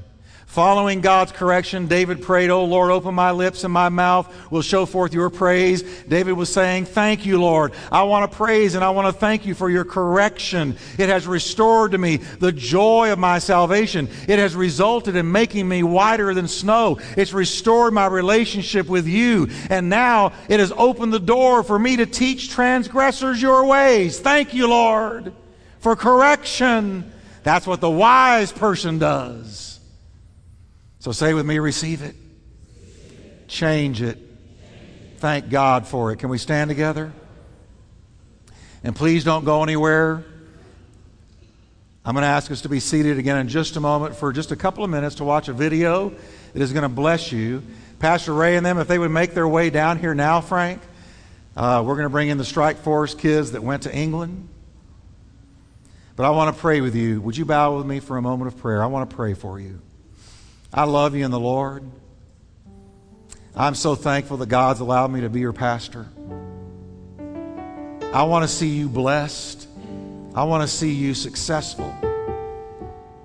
Following 0.54 1.00
God's 1.00 1.32
correction, 1.32 1.88
David 1.88 2.22
prayed, 2.22 2.48
Oh 2.48 2.64
Lord, 2.64 2.92
open 2.92 3.12
my 3.12 3.32
lips 3.32 3.64
and 3.64 3.72
my 3.72 3.88
mouth 3.88 4.32
will 4.52 4.62
show 4.62 4.86
forth 4.86 5.12
your 5.12 5.28
praise. 5.28 5.82
David 6.04 6.34
was 6.34 6.48
saying, 6.48 6.84
Thank 6.84 7.26
you, 7.26 7.40
Lord. 7.40 7.72
I 7.90 8.04
want 8.04 8.30
to 8.30 8.36
praise 8.36 8.76
and 8.76 8.84
I 8.84 8.90
want 8.90 9.12
to 9.12 9.12
thank 9.12 9.46
you 9.46 9.56
for 9.56 9.68
your 9.68 9.84
correction. 9.84 10.76
It 10.96 11.08
has 11.08 11.26
restored 11.26 11.90
to 11.90 11.98
me 11.98 12.18
the 12.18 12.52
joy 12.52 13.10
of 13.10 13.18
my 13.18 13.40
salvation. 13.40 14.08
It 14.28 14.38
has 14.38 14.54
resulted 14.54 15.16
in 15.16 15.32
making 15.32 15.68
me 15.68 15.82
whiter 15.82 16.32
than 16.34 16.46
snow. 16.46 17.00
It's 17.16 17.32
restored 17.32 17.92
my 17.92 18.06
relationship 18.06 18.86
with 18.86 19.08
you. 19.08 19.48
And 19.70 19.88
now 19.88 20.34
it 20.48 20.60
has 20.60 20.72
opened 20.76 21.12
the 21.12 21.18
door 21.18 21.64
for 21.64 21.80
me 21.80 21.96
to 21.96 22.06
teach 22.06 22.50
transgressors 22.50 23.42
your 23.42 23.66
ways. 23.66 24.20
Thank 24.20 24.54
you, 24.54 24.68
Lord, 24.68 25.32
for 25.80 25.96
correction. 25.96 27.10
That's 27.42 27.66
what 27.66 27.80
the 27.80 27.90
wise 27.90 28.52
person 28.52 29.00
does. 29.00 29.73
So 31.04 31.12
say 31.12 31.34
with 31.34 31.44
me, 31.44 31.58
receive 31.58 32.00
it. 32.00 32.14
Change 33.46 34.00
it. 34.00 34.16
Thank 35.18 35.50
God 35.50 35.86
for 35.86 36.10
it. 36.10 36.18
Can 36.18 36.30
we 36.30 36.38
stand 36.38 36.70
together? 36.70 37.12
And 38.82 38.96
please 38.96 39.22
don't 39.22 39.44
go 39.44 39.62
anywhere. 39.62 40.24
I'm 42.06 42.14
going 42.14 42.22
to 42.22 42.28
ask 42.28 42.50
us 42.50 42.62
to 42.62 42.70
be 42.70 42.80
seated 42.80 43.18
again 43.18 43.36
in 43.36 43.48
just 43.48 43.76
a 43.76 43.80
moment 43.80 44.16
for 44.16 44.32
just 44.32 44.50
a 44.50 44.56
couple 44.56 44.82
of 44.82 44.88
minutes 44.88 45.16
to 45.16 45.24
watch 45.24 45.48
a 45.48 45.52
video 45.52 46.08
that 46.54 46.62
is 46.62 46.72
going 46.72 46.84
to 46.84 46.88
bless 46.88 47.30
you. 47.30 47.62
Pastor 47.98 48.32
Ray 48.32 48.56
and 48.56 48.64
them, 48.64 48.78
if 48.78 48.88
they 48.88 48.98
would 48.98 49.10
make 49.10 49.34
their 49.34 49.46
way 49.46 49.68
down 49.68 49.98
here 49.98 50.14
now, 50.14 50.40
Frank, 50.40 50.80
uh, 51.54 51.84
we're 51.84 51.96
going 51.96 52.06
to 52.06 52.08
bring 52.08 52.30
in 52.30 52.38
the 52.38 52.46
Strike 52.46 52.78
Force 52.78 53.14
kids 53.14 53.52
that 53.52 53.62
went 53.62 53.82
to 53.82 53.94
England. 53.94 54.48
But 56.16 56.24
I 56.24 56.30
want 56.30 56.56
to 56.56 56.58
pray 56.58 56.80
with 56.80 56.94
you. 56.94 57.20
Would 57.20 57.36
you 57.36 57.44
bow 57.44 57.76
with 57.76 57.84
me 57.84 58.00
for 58.00 58.16
a 58.16 58.22
moment 58.22 58.54
of 58.54 58.58
prayer? 58.58 58.82
I 58.82 58.86
want 58.86 59.10
to 59.10 59.14
pray 59.14 59.34
for 59.34 59.60
you. 59.60 59.82
I 60.76 60.82
love 60.82 61.14
you 61.14 61.24
in 61.24 61.30
the 61.30 61.38
Lord. 61.38 61.88
I'm 63.54 63.76
so 63.76 63.94
thankful 63.94 64.38
that 64.38 64.48
God's 64.48 64.80
allowed 64.80 65.12
me 65.12 65.20
to 65.20 65.30
be 65.30 65.38
your 65.38 65.52
pastor. 65.52 66.08
I 68.12 68.24
want 68.24 68.42
to 68.42 68.48
see 68.48 68.66
you 68.70 68.88
blessed. 68.88 69.68
I 70.34 70.42
want 70.42 70.68
to 70.68 70.76
see 70.76 70.90
you 70.90 71.14
successful. 71.14 71.96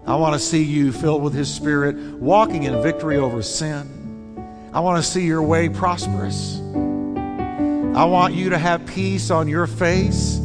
I 0.06 0.16
want 0.16 0.36
to 0.36 0.40
see 0.40 0.62
you 0.62 0.92
filled 0.92 1.24
with 1.24 1.34
His 1.34 1.52
Spirit, 1.52 1.96
walking 2.20 2.64
in 2.64 2.84
victory 2.84 3.18
over 3.18 3.42
sin. 3.42 4.70
I 4.72 4.82
want 4.82 5.04
to 5.04 5.10
see 5.10 5.26
your 5.26 5.42
way 5.42 5.70
prosperous. 5.70 6.60
I 6.60 8.06
want 8.06 8.36
you 8.36 8.52
to 8.52 8.60
have 8.60 8.86
peace 8.86 9.32
on 9.32 9.48
your 9.48 9.66
face, 9.66 10.40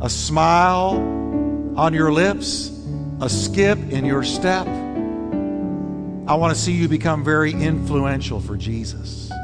a 0.00 0.08
smile 0.08 0.92
on 1.76 1.92
your 1.92 2.10
lips, 2.10 2.70
a 3.20 3.28
skip 3.28 3.78
in 3.90 4.06
your 4.06 4.24
step. 4.24 4.66
I 6.30 6.34
want 6.34 6.54
to 6.54 6.60
see 6.60 6.70
you 6.70 6.86
become 6.86 7.24
very 7.24 7.50
influential 7.50 8.38
for 8.38 8.56
Jesus. 8.56 9.28
A 9.32 9.34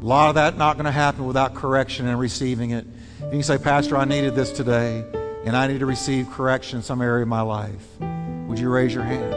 lot 0.00 0.30
of 0.30 0.36
that 0.36 0.56
not 0.56 0.78
going 0.78 0.86
to 0.86 0.90
happen 0.90 1.26
without 1.26 1.52
correction 1.52 2.08
and 2.08 2.18
receiving 2.18 2.70
it. 2.70 2.86
You 3.30 3.42
say, 3.42 3.58
Pastor, 3.58 3.98
I 3.98 4.06
needed 4.06 4.34
this 4.34 4.52
today, 4.52 5.04
and 5.44 5.54
I 5.54 5.66
need 5.66 5.80
to 5.80 5.86
receive 5.86 6.30
correction 6.30 6.78
in 6.78 6.82
some 6.82 7.02
area 7.02 7.24
of 7.24 7.28
my 7.28 7.42
life, 7.42 7.86
would 8.46 8.58
you 8.58 8.70
raise 8.70 8.94
your 8.94 9.04
hand? 9.04 9.34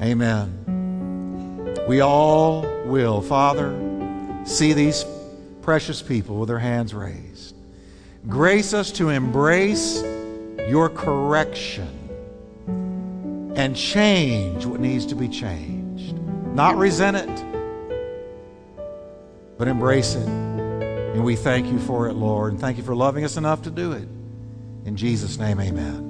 Amen. 0.00 1.76
We 1.86 2.00
all 2.00 2.62
will, 2.86 3.20
Father, 3.20 3.78
see 4.46 4.72
these 4.72 5.04
precious 5.60 6.00
people 6.00 6.38
with 6.38 6.48
their 6.48 6.58
hands 6.58 6.94
raised. 6.94 7.54
Grace 8.26 8.72
us 8.72 8.90
to 8.92 9.10
embrace 9.10 10.02
your 10.66 10.88
correction 10.88 11.97
and 13.58 13.74
change 13.74 14.64
what 14.64 14.80
needs 14.80 15.04
to 15.04 15.16
be 15.16 15.28
changed. 15.28 16.16
Not 16.54 16.76
resent 16.76 17.16
it, 17.16 17.44
but 19.58 19.66
embrace 19.66 20.14
it. 20.14 20.28
And 20.28 21.24
we 21.24 21.34
thank 21.34 21.66
you 21.66 21.80
for 21.80 22.08
it, 22.08 22.12
Lord. 22.14 22.52
And 22.52 22.60
thank 22.60 22.78
you 22.78 22.84
for 22.84 22.94
loving 22.94 23.24
us 23.24 23.36
enough 23.36 23.62
to 23.62 23.70
do 23.70 23.92
it. 23.92 24.08
In 24.84 24.96
Jesus' 24.96 25.38
name, 25.38 25.58
amen. 25.60 26.07